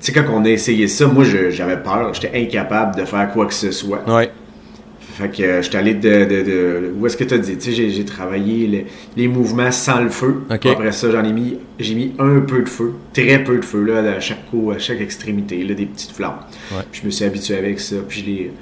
Tu 0.00 0.06
sais, 0.06 0.12
quand 0.12 0.24
on 0.32 0.44
a 0.44 0.48
essayé 0.48 0.88
ça, 0.88 1.06
moi, 1.06 1.24
j'avais 1.24 1.76
peur. 1.76 2.12
J'étais 2.14 2.30
incapable 2.42 2.96
de 2.98 3.04
faire 3.04 3.30
quoi 3.32 3.46
que 3.46 3.52
ce 3.54 3.70
soit. 3.70 4.02
Ouais. 4.08 4.30
Fait 5.00 5.28
que 5.28 5.42
euh, 5.42 5.60
j'étais 5.62 5.76
allé 5.76 5.92
de, 5.92 6.08
de, 6.24 6.42
de- 6.42 6.92
Où 6.98 7.06
est-ce 7.06 7.16
que 7.18 7.24
tu 7.24 7.34
as 7.34 7.38
dit? 7.38 7.58
Tu 7.58 7.74
sais, 7.74 7.90
j'ai- 7.90 8.04
travaillé 8.06 8.66
les, 8.66 8.86
les 9.16 9.28
mouvements 9.28 9.70
sans 9.70 10.00
le 10.00 10.08
feu. 10.08 10.42
Après 10.48 10.92
ça, 10.92 11.10
j'en 11.10 11.22
ai 11.24 11.32
mis... 11.32 11.58
J'ai 11.78 11.94
mis 11.94 12.14
un 12.18 12.40
peu 12.40 12.62
de 12.62 12.68
feu. 12.68 12.94
Très 13.12 13.44
peu 13.44 13.58
de 13.58 13.64
feu, 13.64 13.84
là, 13.84 13.98
à 14.14 14.20
chaque 14.20 14.48
coup, 14.50 14.70
à 14.70 14.78
chaque 14.78 15.00
extrémité, 15.02 15.62
là, 15.64 15.74
des 15.74 15.84
petites 15.84 16.12
flammes. 16.12 16.38
Ouais. 16.72 16.78
Puis 16.90 17.02
je 17.02 17.06
me 17.06 17.10
suis 17.10 17.24
habitué 17.26 17.58
avec 17.58 17.78
ça. 17.80 17.96
Puis 18.08 18.20
je 18.20 18.26
l'ai 18.26 18.52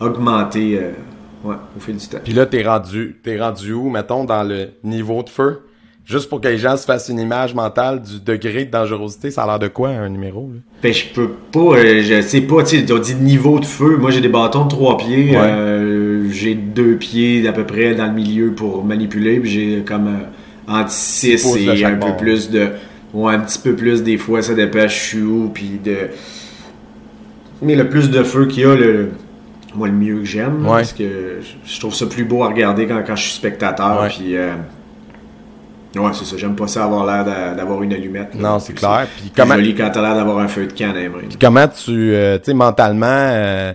augmenté 0.00 0.78
euh, 0.80 0.92
ouais, 1.44 1.56
au 1.76 1.80
fil 1.80 1.96
du 1.96 2.06
temps. 2.06 2.18
Puis 2.24 2.32
là, 2.32 2.46
t'es 2.46 2.62
rendu, 2.62 3.16
t'es 3.22 3.38
rendu 3.38 3.72
où, 3.72 3.90
mettons, 3.90 4.24
dans 4.24 4.42
le 4.42 4.70
niveau 4.84 5.22
de 5.22 5.28
feu? 5.28 5.60
Juste 6.06 6.28
pour 6.28 6.40
que 6.40 6.46
les 6.46 6.56
gens 6.56 6.76
se 6.76 6.84
fassent 6.84 7.08
une 7.08 7.18
image 7.18 7.52
mentale 7.52 8.00
du 8.00 8.20
degré 8.20 8.64
de 8.64 8.70
dangerosité, 8.70 9.32
ça 9.32 9.42
a 9.42 9.46
l'air 9.46 9.58
de 9.58 9.66
quoi, 9.66 9.88
un 9.88 10.08
numéro? 10.08 10.48
Là? 10.54 10.60
Ben, 10.80 10.94
je 10.94 11.04
peux 11.12 11.30
pas, 11.50 11.78
euh, 11.78 12.00
je 12.00 12.20
sais 12.22 12.42
pas, 12.42 12.62
tu 12.62 12.80
on 12.92 12.98
dit 12.98 13.16
niveau 13.16 13.58
de 13.58 13.64
feu. 13.64 13.96
Moi, 13.96 14.12
j'ai 14.12 14.20
des 14.20 14.28
bâtons 14.28 14.66
de 14.66 14.70
trois 14.70 14.96
pieds. 14.98 15.32
Ouais. 15.32 15.36
euh, 15.36 16.30
j'ai 16.30 16.54
deux 16.54 16.94
pieds 16.94 17.48
à 17.48 17.52
peu 17.52 17.64
près 17.64 17.96
dans 17.96 18.06
le 18.06 18.12
milieu 18.12 18.52
pour 18.52 18.84
manipuler. 18.84 19.40
Puis 19.40 19.50
j'ai 19.50 19.82
comme 19.84 20.06
euh, 20.06 20.72
entre 20.72 20.92
et 21.24 21.84
un 21.84 21.96
peu 21.96 22.16
plus 22.16 22.50
de. 22.50 22.68
Ouais, 23.12 23.34
un 23.34 23.40
petit 23.40 23.58
peu 23.58 23.74
plus 23.74 24.04
des 24.04 24.16
fois, 24.16 24.42
ça 24.42 24.54
dépend, 24.54 24.86
je 24.86 24.94
suis 24.94 25.22
où. 25.22 25.50
Puis 25.52 25.80
de. 25.84 25.96
Mais 27.62 27.74
le 27.74 27.88
plus 27.88 28.10
de 28.10 28.22
feu 28.22 28.46
qu'il 28.46 28.62
y 28.62 28.66
a, 28.66 28.76
le, 28.76 29.08
moi, 29.74 29.88
le 29.88 29.94
mieux 29.94 30.18
que 30.18 30.24
j'aime. 30.24 30.62
Ouais. 30.62 30.76
Parce 30.76 30.92
que 30.92 31.40
je, 31.64 31.80
trouve 31.80 31.94
ça 31.94 32.06
plus 32.06 32.24
beau 32.24 32.44
à 32.44 32.48
regarder 32.48 32.86
quand, 32.86 33.02
quand 33.04 33.16
je 33.16 33.22
suis 33.22 33.32
spectateur. 33.32 34.06
Puis. 34.08 34.36
Ouais, 35.98 36.12
c'est 36.12 36.24
ça. 36.24 36.36
J'aime 36.36 36.56
pas 36.56 36.66
ça 36.66 36.84
avoir 36.84 37.04
l'air 37.06 37.24
d'a- 37.24 37.54
d'avoir 37.54 37.82
une 37.82 37.92
allumette. 37.92 38.34
là. 38.34 38.40
Non, 38.40 38.58
c'est 38.58 38.72
clair. 38.74 39.06
Puis 39.16 39.32
comment, 39.34 39.54
joli 39.54 39.74
quand 39.74 39.90
t'as 39.92 40.02
l'air 40.02 40.14
d'avoir 40.14 40.38
un 40.38 40.48
feu 40.48 40.66
de 40.66 40.72
canne 40.72 40.94
puis 41.28 41.38
comment 41.40 41.66
tu, 41.68 42.14
euh, 42.14 42.38
tu 42.38 42.44
sais, 42.46 42.54
mentalement, 42.54 43.06
euh, 43.08 43.72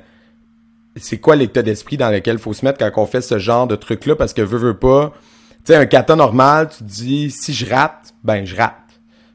c'est 0.95 1.17
quoi 1.17 1.35
l'état 1.35 1.61
d'esprit 1.61 1.97
dans 1.97 2.09
lequel 2.09 2.37
faut 2.37 2.53
se 2.53 2.65
mettre 2.65 2.77
quand 2.79 3.01
on 3.01 3.05
fait 3.05 3.21
ce 3.21 3.37
genre 3.39 3.67
de 3.67 3.75
truc-là? 3.75 4.15
Parce 4.15 4.33
que 4.33 4.41
veux, 4.41 4.57
veux 4.57 4.77
pas, 4.77 5.13
tu 5.65 5.73
sais, 5.73 5.75
un 5.75 5.85
kata 5.85 6.15
normal, 6.15 6.69
tu 6.69 6.79
te 6.79 6.89
dis, 6.89 7.31
si 7.31 7.53
je 7.53 7.69
rate, 7.69 8.13
ben, 8.23 8.45
je 8.45 8.55
rate. 8.55 8.75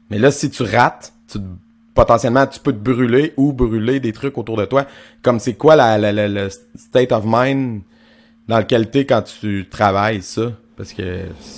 Mais 0.09 0.19
là, 0.19 0.29
si 0.31 0.49
tu 0.49 0.63
rates, 0.63 1.13
tu, 1.31 1.39
potentiellement, 1.95 2.45
tu 2.45 2.59
peux 2.59 2.71
te 2.73 2.77
brûler 2.77 3.33
ou 3.37 3.53
brûler 3.53 3.99
des 3.99 4.13
trucs 4.13 4.37
autour 4.37 4.55
de 4.57 4.65
toi. 4.65 4.85
Comme 5.23 5.39
c'est 5.39 5.55
quoi 5.55 5.75
la, 5.75 5.97
la- 5.97 6.11
la- 6.13 6.27
le 6.27 6.49
state 6.75 7.11
of 7.11 7.23
mind 7.25 7.81
dans 8.47 8.59
lequel 8.59 8.89
t'es 8.89 9.05
quand 9.05 9.23
tu 9.23 9.67
travailles 9.69 10.21
ça? 10.21 10.51
Parce 10.77 10.93
que, 10.93 11.01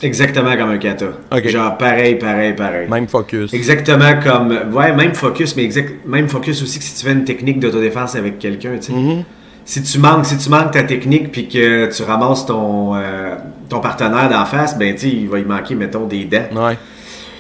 Exactement 0.02 0.56
comme 0.56 0.70
un 0.70 0.78
kata. 0.78 1.08
Genre 1.44 1.78
pareil, 1.78 2.16
pareil, 2.16 2.54
pareil. 2.54 2.88
même 2.88 3.08
focus. 3.10 3.54
Exactement 3.54 4.18
comme. 4.24 4.58
Ouais, 4.74 4.94
même 4.96 5.14
focus, 5.14 5.58
mais 5.58 5.66
exact, 5.66 6.06
même 6.06 6.30
focus 6.30 6.64
aussi 6.64 6.80
que 6.80 6.86
si 6.86 6.96
tu 6.96 7.06
fais 7.06 7.12
une 7.12 7.26
technique 7.26 7.60
d'autodéfense 7.60 8.16
avec 8.16 8.40
quelqu'un, 8.40 8.78
tu 8.78 8.84
sais. 8.84 8.94
Mhm. 8.94 9.24
Si 9.66 9.84
tu 9.84 10.00
manques, 10.00 10.26
si 10.26 10.38
tu 10.38 10.50
manques 10.50 10.72
ta 10.72 10.84
technique 10.84 11.32
puis 11.34 11.50
que 11.50 11.94
tu 11.94 12.02
ramasses 12.04 12.46
ton, 12.46 12.96
euh, 12.96 13.36
ton 13.68 13.82
partenaire 13.82 14.30
d'en 14.30 14.46
face, 14.46 14.78
ben 14.78 14.96
tu 14.96 15.02
sais, 15.02 15.08
il 15.10 15.28
va 15.28 15.40
y 15.40 15.44
manquer, 15.44 15.76
mettons, 15.76 16.06
des 16.06 16.24
dents. 16.24 16.48
Ouais. 16.56 16.78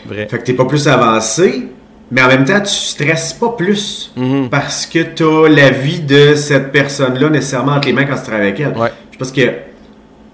Vrai. 0.06 0.28
Fait 0.30 0.38
que 0.38 0.44
t'es 0.44 0.54
pas 0.54 0.66
plus 0.66 0.86
avancé, 0.88 1.68
mais 2.12 2.22
en 2.22 2.28
même 2.28 2.44
temps, 2.44 2.60
tu 2.60 2.74
stresses 2.76 3.34
pas 3.34 3.50
plus. 3.58 4.12
Mhm. 4.18 4.50
Parce 4.50 4.86
que 4.86 5.00
t'as 5.00 5.48
la 5.48 5.70
vie 5.70 6.02
de 6.02 6.36
cette 6.36 6.74
personne-là 6.74 7.30
nécessairement 7.30 7.72
entre 7.72 7.88
les 7.88 7.94
mains 7.94 8.04
quand 8.06 8.18
tu 8.18 8.24
travailles 8.24 8.48
avec 8.50 8.60
elle. 8.60 8.78
Ouais. 8.78 8.92
Je 9.12 9.18
pense 9.18 9.32
que 9.32 9.69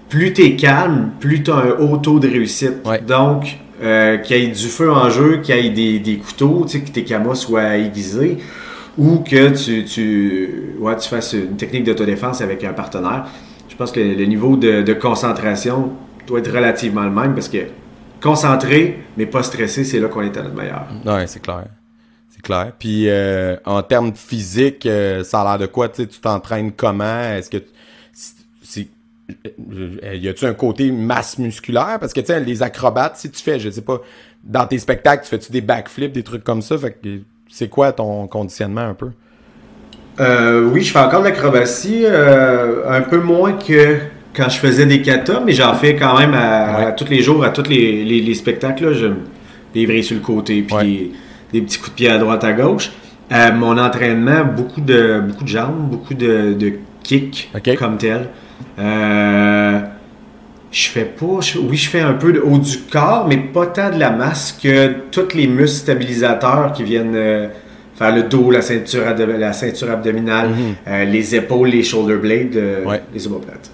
plus 0.08 0.32
t'es 0.32 0.56
calme, 0.56 1.10
plus 1.20 1.42
t'as 1.42 1.56
un 1.56 1.70
haut 1.78 1.96
taux 1.98 2.18
de 2.18 2.28
réussite. 2.28 2.74
Ouais. 2.84 3.00
Donc, 3.00 3.58
euh, 3.82 4.16
qu'il 4.18 4.36
y 4.38 4.44
ait 4.44 4.48
du 4.48 4.66
feu 4.68 4.90
en 4.90 5.10
jeu, 5.10 5.38
qu'il 5.42 5.56
y 5.56 5.66
ait 5.66 5.70
des, 5.70 5.98
des 5.98 6.16
couteaux, 6.16 6.64
tu 6.66 6.78
sais, 6.78 6.84
que 6.84 6.90
tes 6.90 7.04
camas 7.04 7.34
soient 7.34 7.76
aiguisés, 7.76 8.38
ou 8.96 9.18
que 9.18 9.50
tu, 9.50 9.84
tu, 9.84 10.74
ouais, 10.78 10.96
tu 10.96 11.08
fasses 11.08 11.34
une 11.34 11.56
technique 11.56 11.84
d'autodéfense 11.84 12.40
avec 12.40 12.64
un 12.64 12.72
partenaire. 12.72 13.26
Je 13.68 13.76
pense 13.76 13.92
que 13.92 14.00
le, 14.00 14.24
niveau 14.24 14.56
de, 14.56 14.80
de 14.80 14.92
concentration 14.94 15.92
doit 16.26 16.38
être 16.38 16.50
relativement 16.52 17.02
le 17.02 17.10
même 17.10 17.34
parce 17.34 17.48
que 17.50 17.58
concentré, 18.22 19.00
mais 19.18 19.26
pas 19.26 19.42
stressé, 19.42 19.84
c'est 19.84 20.00
là 20.00 20.08
qu'on 20.08 20.22
est 20.22 20.36
à 20.36 20.42
notre 20.42 20.54
meilleur. 20.56 20.86
Ouais, 21.04 21.26
c'est 21.26 21.42
clair. 21.42 21.64
C'est 22.30 22.40
clair. 22.40 22.72
Puis 22.78 23.04
euh, 23.08 23.56
en 23.66 23.82
termes 23.82 24.12
physiques, 24.14 24.86
euh, 24.86 25.22
ça 25.24 25.42
a 25.42 25.44
l'air 25.44 25.58
de 25.58 25.66
quoi? 25.66 25.88
Tu 25.90 26.06
tu 26.06 26.18
t'entraînes 26.20 26.72
comment? 26.72 27.20
Est-ce 27.22 27.50
que 27.50 27.58
tu- 27.58 27.68
y 30.14 30.28
a-tu 30.28 30.46
un 30.46 30.54
côté 30.54 30.90
masse 30.90 31.38
musculaire? 31.38 31.98
Parce 32.00 32.12
que 32.12 32.20
tu 32.20 32.26
sais, 32.26 32.40
les 32.40 32.62
acrobates, 32.62 33.16
si 33.16 33.30
tu 33.30 33.42
fais, 33.42 33.58
je 33.58 33.70
sais 33.70 33.82
pas, 33.82 34.00
dans 34.44 34.66
tes 34.66 34.78
spectacles, 34.78 35.24
tu 35.24 35.30
fais-tu 35.30 35.52
des 35.52 35.60
backflips, 35.60 36.12
des 36.12 36.22
trucs 36.22 36.44
comme 36.44 36.62
ça? 36.62 36.78
Fait 36.78 36.92
que 36.92 37.08
c'est 37.48 37.68
quoi 37.68 37.92
ton 37.92 38.26
conditionnement 38.28 38.82
un 38.82 38.94
peu? 38.94 39.10
Euh, 40.20 40.68
oui, 40.72 40.82
je 40.82 40.92
fais 40.92 40.98
encore 40.98 41.20
de 41.22 41.28
l'acrobatie, 41.28 42.02
euh, 42.04 42.88
un 42.88 43.02
peu 43.02 43.18
moins 43.20 43.52
que 43.52 43.96
quand 44.34 44.48
je 44.48 44.58
faisais 44.58 44.86
des 44.86 45.02
katas, 45.02 45.40
mais 45.44 45.52
j'en 45.52 45.74
fais 45.74 45.94
quand 45.96 46.18
même 46.18 46.32
à, 46.34 46.78
Ouais. 46.78 46.84
à 46.86 46.92
tous 46.92 47.08
les 47.08 47.20
jours, 47.22 47.44
à 47.44 47.50
tous 47.50 47.68
les, 47.68 48.04
les- 48.04 48.20
les 48.22 48.34
spectacles. 48.34 48.86
Là, 48.86 48.92
je, 48.92 49.06
des 49.74 49.84
vrais 49.86 50.02
sur 50.02 50.14
le 50.16 50.22
côté, 50.22 50.62
puis 50.62 50.74
Ouais. 50.76 50.84
des, 50.84 51.12
des 51.52 51.60
petits 51.62 51.78
coups 51.78 51.90
de 51.90 51.94
pied 51.96 52.08
à 52.08 52.18
droite, 52.18 52.44
à 52.44 52.52
gauche. 52.52 52.90
Euh, 53.32 53.52
mon 53.52 53.76
entraînement, 53.76 54.44
beaucoup 54.44 54.80
de, 54.80 55.20
beaucoup 55.20 55.44
de 55.44 55.48
jambes, 55.48 55.90
beaucoup 55.90 56.14
de, 56.14 56.54
de 56.54 56.72
kicks 57.02 57.50
comme 57.78 57.98
tel. 57.98 58.28
Euh, 58.78 59.80
je 60.70 60.88
fais 60.88 61.04
pas. 61.04 61.40
je- 61.40 61.58
oui, 61.58 61.76
je 61.76 61.88
fais 61.88 62.00
un 62.00 62.12
peu 62.14 62.32
de 62.32 62.40
haut 62.40 62.58
du 62.58 62.78
corps, 62.92 63.26
mais 63.28 63.36
pas 63.38 63.66
tant 63.66 63.90
de 63.90 63.98
la 63.98 64.10
masse 64.10 64.58
que 64.62 64.88
tous 65.10 65.34
les 65.34 65.46
muscles 65.46 65.78
stabilisateurs 65.78 66.72
qui 66.72 66.82
viennent 66.84 67.14
euh, 67.14 67.48
faire 67.94 68.14
le 68.14 68.24
dos, 68.24 68.50
la 68.50 68.60
ceinture, 68.62 69.04
abdo- 69.06 69.38
la 69.38 69.52
ceinture 69.54 69.90
abdominale, 69.90 70.50
euh, 70.86 71.04
les 71.04 71.34
épaules, 71.34 71.68
les 71.68 71.82
shoulder 71.82 72.16
blades, 72.16 72.54
Mhm. 72.82 72.86
Ouais. 72.90 73.02
les 73.14 73.26
omoplates. 73.26 73.70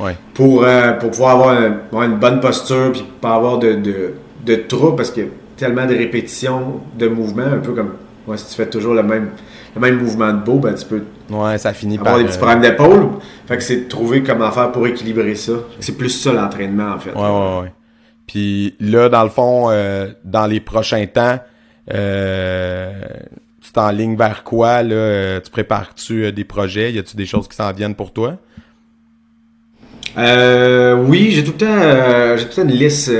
Ouais. 0.00 0.16
Pour, 0.34 0.64
pour 1.00 1.10
pouvoir 1.10 1.30
avoir, 1.32 1.50
un- 1.58 1.76
avoir 1.90 2.04
une 2.04 2.16
bonne 2.16 2.40
posture 2.40 2.92
puis 2.92 3.04
pas 3.20 3.34
avoir 3.34 3.58
de, 3.58 3.72
de, 3.74 4.12
de 4.44 4.54
troubles 4.56 4.96
parce 4.96 5.10
qu'il 5.10 5.24
y 5.24 5.26
a 5.26 5.30
tellement 5.56 5.86
de 5.86 5.94
répétitions 5.94 6.80
de 6.98 7.08
mouvements, 7.08 7.44
un 7.52 7.58
peu 7.58 7.72
comme 7.72 7.92
ouais, 8.26 8.36
si 8.36 8.46
tu 8.50 8.54
fais 8.56 8.66
toujours 8.68 8.92
le 8.94 9.02
même, 9.02 9.28
le 9.76 9.80
même 9.80 9.98
mouvement 9.98 10.32
de 10.32 10.42
dos, 10.44 10.58
ben, 10.58 10.74
tu 10.74 10.84
peux 10.86 11.02
Ouais, 11.30 11.58
ça 11.58 11.72
finit 11.72 11.98
avoir 11.98 12.14
par. 12.14 12.18
des 12.18 12.24
petits 12.26 12.36
euh, 12.36 12.40
problèmes 12.40 12.60
d'épaule. 12.60 13.08
Fait 13.46 13.56
que 13.56 13.62
c'est 13.62 13.76
de 13.84 13.88
trouver 13.88 14.22
comment 14.22 14.50
faire 14.50 14.72
pour 14.72 14.86
équilibrer 14.86 15.34
ça. 15.34 15.52
C'est 15.80 15.96
plus 15.96 16.10
ça 16.10 16.32
l'entraînement 16.32 16.92
en 16.94 16.98
fait. 16.98 17.10
Ouais, 17.12 17.20
ouais, 17.22 17.60
ouais. 17.62 17.72
Puis 18.26 18.74
là, 18.80 19.08
dans 19.08 19.22
le 19.22 19.28
fond, 19.30 19.66
euh, 19.70 20.08
dans 20.24 20.46
les 20.46 20.60
prochains 20.60 21.06
temps, 21.06 21.38
euh, 21.92 22.92
tu 23.60 23.70
t'enlignes 23.72 24.16
vers 24.16 24.42
quoi, 24.44 24.82
là? 24.82 24.94
Euh, 24.94 25.40
Tu 25.40 25.50
prépares-tu 25.50 26.32
des 26.32 26.44
projets? 26.44 26.92
Y 26.92 26.98
a-tu 26.98 27.16
des 27.16 27.26
choses 27.26 27.46
qui 27.48 27.56
s'en 27.56 27.70
viennent 27.72 27.94
pour 27.94 28.12
toi? 28.12 28.36
Euh, 30.18 30.94
oui, 31.06 31.30
j'ai 31.32 31.44
tout 31.44 31.52
le 31.52 31.58
temps, 31.58 32.36
j'ai 32.36 32.44
tout 32.44 32.60
le 32.60 32.64
temps 32.64 32.70
une 32.70 32.76
liste. 32.78 33.10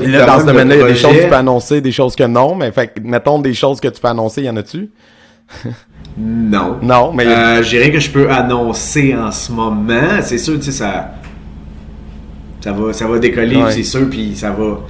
Et 0.00 0.06
là, 0.06 0.26
dans 0.26 0.40
ce 0.40 0.46
domaine-là, 0.46 0.74
il 0.76 0.80
y 0.80 0.82
a 0.84 0.88
des 0.88 0.94
choses 0.94 1.16
que 1.16 1.22
tu 1.22 1.28
peux 1.28 1.34
annoncer, 1.34 1.80
des 1.80 1.92
choses 1.92 2.16
que 2.16 2.24
non, 2.24 2.54
mais 2.54 2.70
fait 2.72 2.92
mettons 3.02 3.38
des 3.38 3.54
choses 3.54 3.80
que 3.80 3.88
tu 3.88 4.00
peux 4.00 4.08
annoncer, 4.08 4.42
y 4.42 4.50
en 4.50 4.56
a-tu? 4.56 4.90
Non. 6.18 6.78
Non, 6.82 7.12
mais 7.12 7.26
Euh, 7.26 7.60
rien 7.62 7.90
que 7.90 7.98
je 7.98 8.10
peux 8.10 8.30
annoncer 8.30 9.14
en 9.14 9.30
ce 9.30 9.50
moment. 9.52 10.20
C'est 10.22 10.38
sûr, 10.38 10.56
tu 10.58 10.66
sais, 10.66 10.72
ça, 10.72 11.12
ça 12.60 12.72
va, 12.72 12.92
ça 12.92 13.06
va 13.06 13.18
décoller, 13.18 13.56
Ouais. 13.56 13.70
c'est 13.70 13.82
sûr, 13.82 14.08
puis 14.10 14.34
ça 14.36 14.50
va, 14.50 14.80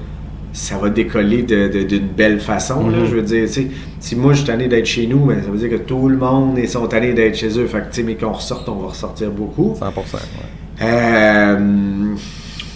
ça 0.53 0.77
va 0.77 0.91
décoller 0.91 1.43
de- 1.43 1.69
de- 1.69 1.83
d'une 1.85 2.07
belle 2.09 2.41
façon. 2.41 2.89
là, 2.91 2.99
Mhm. 2.99 3.07
je 3.07 3.15
veux 3.17 3.23
dire, 3.23 3.47
tu 3.47 3.53
sais, 3.53 3.67
si 4.01 4.17
moi 4.17 4.33
je 4.33 4.39
suis 4.39 4.47
tanné 4.47 4.69
d'être 4.69 4.85
chez 4.87 5.07
nous, 5.07 5.21
ben, 5.25 5.43
ça 5.43 5.51
veut 5.51 5.59
dire 5.59 5.71
que 5.71 5.83
tout 5.83 6.09
le 6.09 6.17
monde 6.17 6.59
est 6.59 6.67
sont 6.67 6.87
tannés 6.87 7.13
d'être 7.15 7.37
chez 7.37 7.59
eux. 7.59 7.67
Fait 7.67 7.79
que, 7.79 7.85
tu 7.85 7.89
sais, 7.93 8.03
mais 8.03 8.15
qu'on 8.17 8.33
ressorte, 8.33 8.69
on 8.69 8.75
va 8.77 8.89
ressortir 8.89 9.31
beaucoup. 9.31 9.75
100%. 9.79 10.19
Ouais. 10.19 10.87
Euh, 10.87 12.15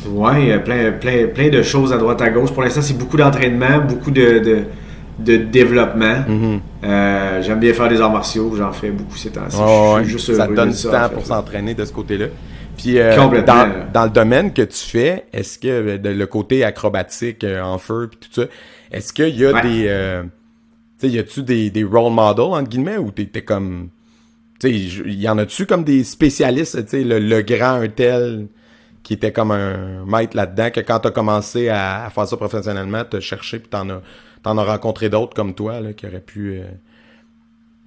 ouais, 0.08 0.52
euh, 0.52 0.58
plein, 0.58 0.92
plein, 0.92 1.26
plein 1.28 1.48
de 1.48 1.62
choses 1.62 1.92
à 1.92 1.98
droite 1.98 2.20
à 2.22 2.30
gauche. 2.30 2.50
Pour 2.52 2.62
l'instant, 2.62 2.82
c'est 2.82 2.96
beaucoup 2.98 3.16
d'entraînement, 3.16 3.78
beaucoup 3.86 4.10
de, 4.10 4.38
de, 4.38 4.62
de 5.18 5.36
développement. 5.36 6.24
Mhm. 6.28 6.60
Euh, 6.84 7.42
J'aime 7.42 7.60
bien 7.60 7.72
faire 7.72 7.88
des 7.88 8.00
arts 8.00 8.12
martiaux, 8.12 8.52
j'en 8.56 8.72
fais 8.72 8.90
beaucoup 8.90 9.16
ces 9.16 9.30
temps-ci. 9.30 9.56
Ça 10.18 10.46
te 10.48 10.52
donne 10.54 10.70
du 10.70 10.74
ça, 10.76 10.90
temps 10.90 11.04
en 11.04 11.08
fait, 11.08 11.14
pour 11.14 11.26
s'entraîner 11.26 11.74
de 11.74 11.84
ce 11.84 11.92
côté-là. 11.92 12.26
Puis 12.76 12.98
euh, 12.98 13.16
dans, 13.46 13.68
dans 13.92 14.04
le 14.04 14.10
domaine 14.10 14.52
que 14.52 14.60
tu 14.60 14.76
fais, 14.84 15.24
est-ce 15.32 15.58
que 15.58 15.96
de- 15.96 16.10
le 16.10 16.26
côté 16.26 16.62
acrobatique 16.62 17.42
euh, 17.42 17.62
en 17.62 17.78
feu 17.78 18.08
puis 18.10 18.20
tout 18.20 18.42
ça, 18.42 18.48
est-ce 18.92 19.14
qu'il 19.14 19.34
y 19.34 19.46
a 19.46 19.52
Ouais. 19.52 19.62
des 19.62 19.84
euh, 19.88 20.22
tu 21.00 21.08
sais 21.08 21.14
y 21.14 21.18
a-tu 21.18 21.42
des, 21.42 21.70
des 21.70 21.84
role 21.84 22.12
models 22.12 22.44
entre 22.52 22.68
guillemets 22.68 22.98
ou 22.98 23.10
t'es 23.12 23.26
comme 23.40 23.88
tu 24.60 24.68
sais 24.68 25.10
y 25.10 25.26
en 25.26 25.38
a-tu 25.38 25.64
comme 25.64 25.84
des 25.84 26.04
spécialistes, 26.04 26.84
tu 26.84 26.90
sais 26.90 27.02
le, 27.02 27.18
le 27.18 27.40
grand 27.40 27.80
un 27.80 27.88
tel? 27.88 28.46
Qui 29.06 29.14
était 29.14 29.30
comme 29.30 29.52
un 29.52 30.04
maître 30.04 30.36
là-dedans 30.36 30.70
que 30.70 30.80
quand 30.80 30.98
t'as 30.98 31.12
commencé 31.12 31.68
à, 31.68 32.06
à 32.06 32.10
faire 32.10 32.26
ça 32.26 32.36
professionnellement, 32.36 33.02
t'as 33.08 33.20
cherché 33.20 33.60
puis 33.60 33.68
t'en 33.68 33.88
as 33.88 34.00
t'en 34.42 34.58
as 34.58 34.64
rencontré 34.64 35.08
d'autres 35.08 35.32
comme 35.32 35.54
toi 35.54 35.80
là 35.80 35.92
qui 35.92 36.06
auraient 36.06 36.18
pu 36.18 36.54
euh, 36.54 36.64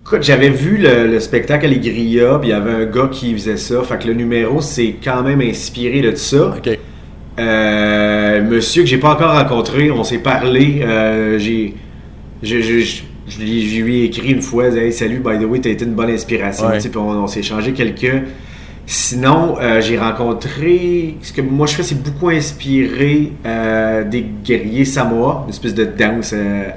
Écoute, 0.01 0.23
j'avais 0.23 0.49
vu 0.49 0.77
le, 0.77 1.07
le 1.07 1.19
spectacle 1.19 1.65
à 1.65 1.69
puis 1.69 1.89
il 1.91 2.13
y 2.13 2.53
avait 2.53 2.71
un 2.71 2.85
gars 2.85 3.09
qui 3.11 3.33
faisait 3.33 3.57
ça. 3.57 3.83
Fait 3.83 3.97
que 3.99 4.07
le 4.07 4.13
numéro 4.13 4.61
s'est 4.61 4.95
quand 5.03 5.21
même 5.23 5.41
inspiré 5.41 6.01
de 6.01 6.15
ça. 6.15 6.53
OK. 6.57 6.69
Euh, 7.37 8.41
monsieur 8.43 8.83
que 8.83 8.87
j'ai 8.89 8.97
pas 8.97 9.11
encore 9.11 9.33
rencontré, 9.33 9.91
on 9.91 10.05
s'est 10.05 10.19
parlé. 10.19 10.79
euh, 10.83 11.37
j'ai, 11.37 11.75
je, 12.41 12.61
je, 12.61 12.79
je, 12.79 13.01
je 13.27 13.81
lui 13.81 14.01
ai 14.01 14.03
écrit 14.05 14.31
une 14.31 14.41
fois, 14.41 14.67
hey, 14.69 14.93
salut, 14.93 15.19
by 15.19 15.37
the 15.37 15.43
way, 15.43 15.59
t'as 15.59 15.69
été 15.69 15.83
une 15.83 15.95
bonne 15.95 16.09
inspiration. 16.09 16.67
Ouais. 16.67 16.79
tu 16.79 16.89
on, 16.97 17.09
on 17.23 17.27
s'est 17.27 17.41
échangé 17.41 17.73
quelques. 17.73 18.23
Sinon, 18.91 19.55
euh, 19.61 19.81
j'ai 19.81 19.99
rencontré. 19.99 21.15
Ce 21.21 21.31
que 21.31 21.41
moi 21.41 21.67
je 21.67 21.75
fais, 21.75 21.83
c'est 21.83 22.01
beaucoup 22.01 22.29
inspiré 22.29 23.33
euh, 23.45 24.03
des 24.03 24.21
guerriers 24.43 24.83
samoa, 24.83 25.43
une 25.45 25.51
espèce 25.51 25.75
de 25.75 25.85
danse 25.85 26.33
euh, 26.33 26.69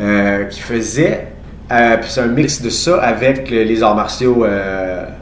euh, 0.00 0.44
qui 0.46 0.58
faisait. 0.60 1.28
euh, 1.70 1.96
puis 1.98 2.10
c'est 2.10 2.20
un 2.20 2.26
mix 2.26 2.60
de 2.60 2.68
ça 2.68 3.00
avec 3.00 3.48
le- 3.48 3.62
les 3.62 3.80
arts 3.84 3.94
martiaux 3.94 4.44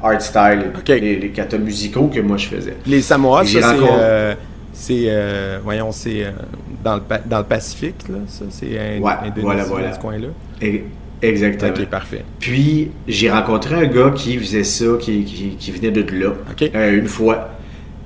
art 0.02 0.20
style, 0.22 0.70
Ok. 0.78 0.88
les, 0.88 1.16
les 1.16 1.28
katas 1.28 1.59
musicaux 1.59 2.07
que 2.12 2.20
moi 2.20 2.38
je 2.38 2.46
faisais. 2.46 2.76
Les 2.87 3.02
Samoa, 3.02 3.44
ça 3.44 3.50
c'est, 3.52 3.61
rencontré- 3.61 4.37
c'est, 4.72 5.61
voyons, 5.62 5.92
c'est 5.92 6.24
dans 6.83 6.94
le 6.96 7.02
dans 7.26 7.38
le 7.40 7.44
Pacifique 7.44 8.09
là, 8.09 8.16
ça 8.28 8.46
c'est 8.48 8.78
un, 8.78 8.98
Ouais, 9.02 9.12
voilà, 9.42 9.64
voilà. 9.64 9.92
ce 9.92 9.98
coin-là. 10.00 10.28
Exactement. 11.22 11.70
Ok, 11.70 11.87
parfait. 11.87 12.24
Puis 12.40 12.90
j'ai 13.06 13.30
rencontré 13.30 13.74
un 13.76 13.87
gars 13.87 14.11
qui 14.14 14.37
faisait 14.37 14.64
ça, 14.64 14.87
qui, 15.00 15.24
qui, 15.24 15.56
qui 15.58 15.70
venait 15.70 15.92
de 15.92 16.04
là, 16.12 16.32
euh, 16.74 16.98
une 16.98 17.06
fois. 17.06 17.50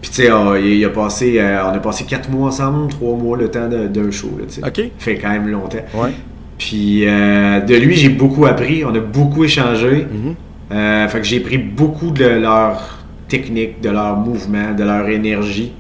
Puis 0.01 0.11
tu 0.11 0.17
sais, 0.23 0.33
on, 0.33 0.55
il, 0.55 0.85
a 0.85 0.91
passé, 0.91 1.41
euh, 1.41 1.65
on 1.65 1.75
a 1.75 1.79
passé 1.79 2.05
quatre 2.05 2.31
mois 2.31 2.49
ensemble, 2.49 2.89
trois 2.91 3.17
mois 3.17 3.37
le 3.37 3.51
temps 3.51 3.69
d'un 3.69 4.11
show. 4.11 4.31
Là. 4.39 4.69
Ok. 4.69 4.91
Fait 4.99 5.17
quand 5.17 5.31
même 5.31 5.49
longtemps. 5.49 5.79
Ouais. 5.95 6.11
Puis 6.59 7.07
euh, 7.07 7.61
de 7.61 7.75
lui, 7.75 7.97
j'ai 7.97 8.09
beaucoup 8.09 8.47
appris, 8.47 8.85
on 8.85 8.95
a 8.95 9.01
beaucoup 9.01 9.45
échangé. 9.45 10.07
Mhm. 10.11 10.35
Euh, 10.73 11.09
fait 11.09 11.19
que 11.19 11.25
j'ai 11.25 11.41
pris 11.41 11.59
beaucoup 11.59 12.11
de 12.11 12.25
leur 12.25 13.05
technique, 13.29 13.81
de 13.81 13.91
leur 13.91 14.17
mouvement, 14.17 14.73
de 14.75 14.85
leur 14.85 15.09
énergie. 15.09 15.73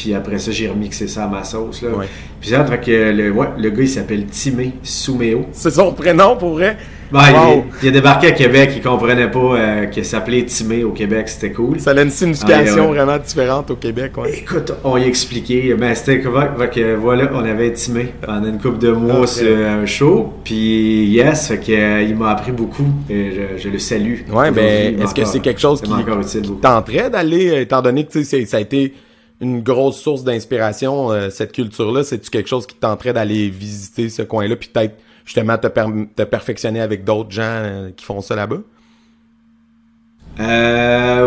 Puis 0.00 0.14
après 0.14 0.38
ça, 0.38 0.50
j'ai 0.50 0.66
remixé 0.68 1.06
ça 1.06 1.24
à 1.24 1.28
ma 1.28 1.44
sauce. 1.44 1.82
Là. 1.82 1.90
Ouais. 1.90 2.06
Puis 2.40 2.50
ça, 2.50 2.64
fait 2.64 2.80
que 2.80 3.12
le, 3.12 3.30
ouais, 3.30 3.48
le 3.58 3.68
gars, 3.68 3.82
il 3.82 3.88
s'appelle 3.88 4.24
Timé 4.24 4.72
Souméo. 4.82 5.44
C'est 5.52 5.70
son 5.72 5.92
prénom 5.92 6.36
pour 6.36 6.54
vrai? 6.54 6.78
Ben, 7.12 7.18
Wow. 7.34 7.64
il, 7.82 7.86
il 7.86 7.88
a 7.88 7.92
débarqué 7.92 8.28
à 8.28 8.30
Québec, 8.30 8.70
il 8.76 8.82
comprenait 8.82 9.28
pas 9.30 9.38
euh, 9.56 9.86
qu'il 9.86 10.04
s'appelait 10.04 10.44
Timé 10.44 10.84
au 10.84 10.92
Québec, 10.92 11.28
c'était 11.28 11.50
cool. 11.50 11.80
Ça 11.80 11.90
a 11.90 12.00
une 12.02 12.08
signification 12.10 12.84
Ah, 12.84 12.88
ouais. 12.88 12.96
vraiment 12.96 13.18
différente 13.18 13.70
au 13.72 13.74
Québec. 13.76 14.12
Ouais. 14.16 14.32
Écoute, 14.38 14.72
on 14.84 14.96
y 14.96 15.02
a 15.02 15.06
expliqué, 15.06 15.74
ben 15.74 15.92
c'était 15.94 16.20
que 16.20 16.28
voilà, 16.28 17.28
on 17.34 17.44
avait 17.44 17.72
Timé 17.72 18.14
pendant 18.24 18.48
une 18.48 18.58
couple 18.60 18.78
de 18.78 18.92
mois 18.92 19.26
sur 19.26 19.58
un 19.58 19.84
show, 19.86 20.32
puis 20.44 21.06
yes, 21.08 21.48
fait 21.48 21.58
que, 21.58 21.72
euh, 21.72 22.02
il 22.02 22.14
m'a 22.14 22.30
appris 22.30 22.52
beaucoup, 22.52 22.86
et 23.10 23.32
je, 23.32 23.60
je 23.64 23.68
le 23.68 23.78
salue. 23.80 24.20
Ouais, 24.32 24.52
ben, 24.52 24.98
est-ce 25.02 25.14
que 25.14 25.24
c'est 25.24 25.40
quelque 25.40 25.60
chose 25.60 25.82
qui, 25.82 25.90
qui 25.90 27.10
d'aller, 27.10 27.50
euh, 27.50 27.60
étant 27.62 27.82
donné 27.82 28.04
que 28.06 28.22
ça 28.22 28.56
a 28.56 28.60
été 28.60 28.94
une 29.40 29.62
grosse 29.62 30.00
source 30.00 30.22
d'inspiration, 30.24 31.10
euh, 31.10 31.30
cette 31.30 31.52
culture-là, 31.52 32.04
c'est-tu 32.04 32.30
quelque 32.30 32.48
chose 32.48 32.66
qui 32.66 32.74
te 32.74 32.80
tenterait 32.80 33.12
d'aller 33.12 33.48
visiter 33.48 34.08
ce 34.08 34.22
coin-là, 34.22 34.56
puis 34.56 34.68
peut-être 34.72 34.96
justement 35.24 35.56
te, 35.58 35.66
per- 35.68 35.86
te 36.14 36.22
perfectionner 36.22 36.80
avec 36.80 37.04
d'autres 37.04 37.30
gens 37.30 37.42
euh, 37.44 37.90
qui 37.96 38.04
font 38.04 38.20
ça 38.20 38.34
là-bas? 38.36 38.58
Euh, 40.38 41.26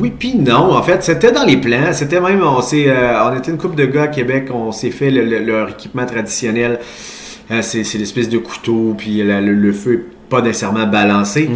oui 0.00 0.12
puis 0.16 0.34
non. 0.36 0.72
En 0.74 0.82
fait, 0.82 1.02
c'était 1.02 1.32
dans 1.32 1.44
les 1.44 1.56
plans. 1.56 1.92
C'était 1.92 2.20
même, 2.20 2.42
on 2.42 2.60
s'est, 2.62 2.88
euh, 2.88 3.22
on 3.24 3.36
était 3.36 3.50
une 3.50 3.58
couple 3.58 3.74
de 3.76 3.84
gars 3.86 4.04
à 4.04 4.08
Québec. 4.08 4.48
On 4.52 4.72
s'est 4.72 4.90
fait 4.90 5.10
le- 5.10 5.24
le- 5.24 5.40
leur 5.44 5.68
équipement 5.70 6.06
traditionnel. 6.06 6.78
Euh, 7.50 7.60
c'est, 7.62 7.82
l'espèce 7.98 8.28
de 8.28 8.38
couteau, 8.38 8.94
puis 8.96 9.22
la- 9.22 9.40
le, 9.40 9.52
le 9.54 9.72
feu 9.72 9.94
est 9.94 10.28
pas 10.30 10.40
nécessairement 10.42 10.86
balancé. 10.86 11.50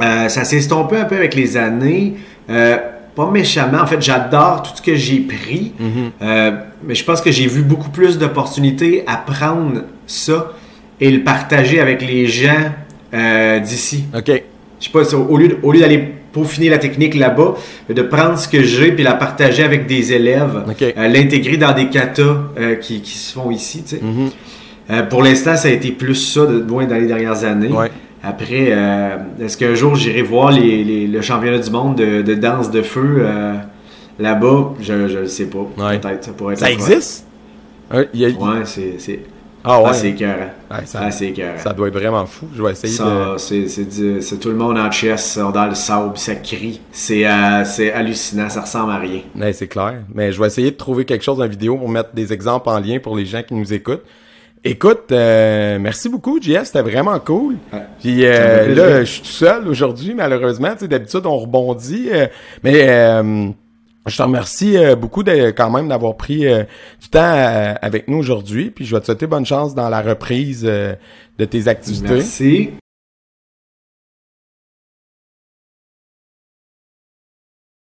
Euh, 0.00 0.28
ça 0.28 0.44
s'est 0.44 0.56
estompé 0.58 0.96
un 0.96 1.04
peu 1.04 1.16
avec 1.16 1.34
les 1.34 1.56
années. 1.56 2.16
Euh, 2.50 2.78
pas 3.18 3.28
méchamment. 3.32 3.78
En 3.78 3.86
fait, 3.86 4.00
j'adore 4.00 4.62
tout 4.62 4.70
ce 4.76 4.80
que 4.80 4.94
j'ai 4.94 5.18
pris. 5.18 5.72
Euh, 6.22 6.52
mais 6.84 6.94
je 6.94 7.04
pense 7.04 7.20
que 7.20 7.32
j'ai 7.32 7.48
vu 7.48 7.62
beaucoup 7.62 7.90
plus 7.90 8.16
d'opportunités 8.16 9.02
à 9.08 9.16
prendre 9.16 9.82
ça 10.06 10.52
et 11.00 11.10
le 11.10 11.24
partager 11.24 11.80
avec 11.80 12.00
les 12.00 12.28
gens 12.28 12.70
euh, 13.12 13.58
d'ici. 13.58 14.04
OK. 14.16 14.30
Je 14.80 14.86
sais 14.86 14.92
pas, 14.92 15.02
au 15.16 15.36
lieu, 15.36 15.58
au 15.64 15.72
lieu 15.72 15.80
d'aller 15.80 16.14
peaufiner 16.32 16.68
la 16.68 16.78
technique 16.78 17.16
là-bas, 17.16 17.54
de 17.90 18.02
prendre 18.02 18.38
ce 18.38 18.46
que 18.46 18.62
j'ai 18.62 18.92
puis 18.92 19.02
la 19.02 19.14
partager 19.14 19.64
avec 19.64 19.88
des 19.88 20.12
élèves, 20.12 20.64
euh, 20.80 21.08
l'intégrer 21.08 21.56
dans 21.56 21.72
des 21.72 21.88
katas 21.88 22.22
euh, 22.56 22.76
qui, 22.76 23.00
qui 23.00 23.18
se 23.18 23.32
font 23.32 23.50
ici. 23.50 23.82
tu 23.82 23.96
sais. 23.96 24.00
Mhm. 24.00 24.30
Euh, 24.90 25.02
pour 25.02 25.24
l'instant, 25.24 25.56
ça 25.56 25.68
a 25.68 25.70
été 25.72 25.90
plus 25.90 26.14
ça 26.14 26.46
de 26.46 26.60
moins 26.60 26.86
dans 26.86 26.94
les 26.94 27.06
dernières 27.06 27.42
années. 27.44 27.68
Ouais. 27.68 27.90
Après, 28.28 28.68
euh, 28.70 29.16
est-ce 29.40 29.56
qu'un 29.56 29.74
jour 29.74 29.94
j'irai 29.94 30.22
voir 30.22 30.50
les, 30.52 30.84
les- 30.84 31.06
le 31.06 31.20
championnat 31.22 31.58
du 31.58 31.70
monde 31.70 31.96
de, 31.96 32.22
de 32.22 32.34
danse 32.34 32.70
de 32.70 32.82
feu 32.82 33.18
euh, 33.20 33.54
là-bas? 34.18 34.74
Je 34.80 34.92
ne 34.92 35.24
sais 35.26 35.46
pas. 35.46 35.58
Ouais. 35.78 35.98
Peut-être, 35.98 36.24
ça 36.24 36.32
pourrait 36.32 36.54
être 36.54 36.60
Ça 36.60 36.66
le 36.68 36.74
existe? 36.74 37.26
Il 38.12 38.20
y 38.20 38.26
a- 38.26 38.28
Ouais, 38.28 38.64
c'est. 38.64 38.94
c'est... 38.98 39.20
Ah 39.64 39.80
ouais. 39.82 39.86
Ah, 39.88 39.92
c'est 39.92 40.08
écœurant. 40.10 40.50
Ouais, 40.70 40.86
ça, 40.86 41.00
Ah, 41.02 41.10
c'est 41.10 41.34
ça 41.58 41.72
doit 41.72 41.88
être 41.88 41.94
vraiment 41.94 42.24
fou. 42.26 42.46
Je 42.56 42.62
vais 42.62 42.70
essayer 42.72 42.92
de... 42.92 42.96
Ça, 42.96 43.34
c'est, 43.38 43.66
c'est, 44.20 44.38
tout 44.38 44.50
le 44.50 44.54
monde 44.54 44.78
en 44.78 44.90
chess, 44.90 45.36
dans 45.52 45.66
le 45.66 45.74
sable, 45.74 46.16
ça 46.16 46.36
crie. 46.36 46.80
C'est, 46.92 47.26
euh, 47.26 47.64
c'est 47.64 47.92
hallucinant, 47.92 48.48
ça 48.48 48.60
ressemble 48.60 48.92
à 48.92 48.98
rien. 48.98 49.20
Ouais, 49.36 49.52
c'est 49.52 49.66
clair. 49.66 49.94
Mais 50.14 50.30
je 50.32 50.40
vais 50.40 50.46
essayer 50.46 50.70
de 50.70 50.76
trouver 50.76 51.04
quelque 51.04 51.24
chose 51.24 51.40
en 51.40 51.46
vidéo 51.48 51.76
pour 51.76 51.88
mettre 51.88 52.10
des 52.14 52.32
exemples 52.32 52.68
en 52.68 52.78
lien 52.78 52.98
pour 53.00 53.16
les 53.16 53.26
gens 53.26 53.42
qui 53.42 53.54
nous 53.54 53.72
écoutent. 53.72 54.04
Écoute, 54.70 55.12
euh, 55.12 55.78
merci 55.78 56.10
beaucoup, 56.10 56.38
JF, 56.42 56.64
c'était 56.64 56.82
vraiment 56.82 57.18
cool. 57.20 57.54
Ouais, 57.72 57.78
Puis 58.00 58.26
euh, 58.26 58.74
là, 58.74 59.00
je 59.00 59.10
suis 59.10 59.22
tout 59.22 59.26
seul 59.28 59.66
aujourd'hui, 59.66 60.12
malheureusement. 60.14 60.72
Tu 60.74 60.80
sais, 60.80 60.88
d'habitude, 60.88 61.22
on 61.24 61.38
rebondit. 61.38 62.08
euh, 62.12 62.26
mais 62.62 62.86
euh, 62.86 63.48
je 64.06 64.14
te 64.14 64.22
remercie 64.22 64.76
euh, 64.76 64.94
beaucoup 64.94 65.22
de, 65.22 65.52
quand 65.52 65.70
même 65.70 65.88
d'avoir 65.88 66.16
pris 66.18 66.46
euh, 66.46 66.64
du 67.00 67.08
temps 67.08 67.74
avec 67.80 68.08
nous 68.08 68.18
aujourd'hui. 68.18 68.70
Puis 68.70 68.84
je 68.84 68.94
vais 68.94 69.00
te 69.00 69.06
souhaiter 69.06 69.26
bonne 69.26 69.46
chance 69.46 69.74
dans 69.74 69.88
la 69.88 70.02
reprise 70.02 70.64
de 70.64 71.44
tes 71.46 71.66
activités. 71.66 72.14
Merci. 72.16 72.70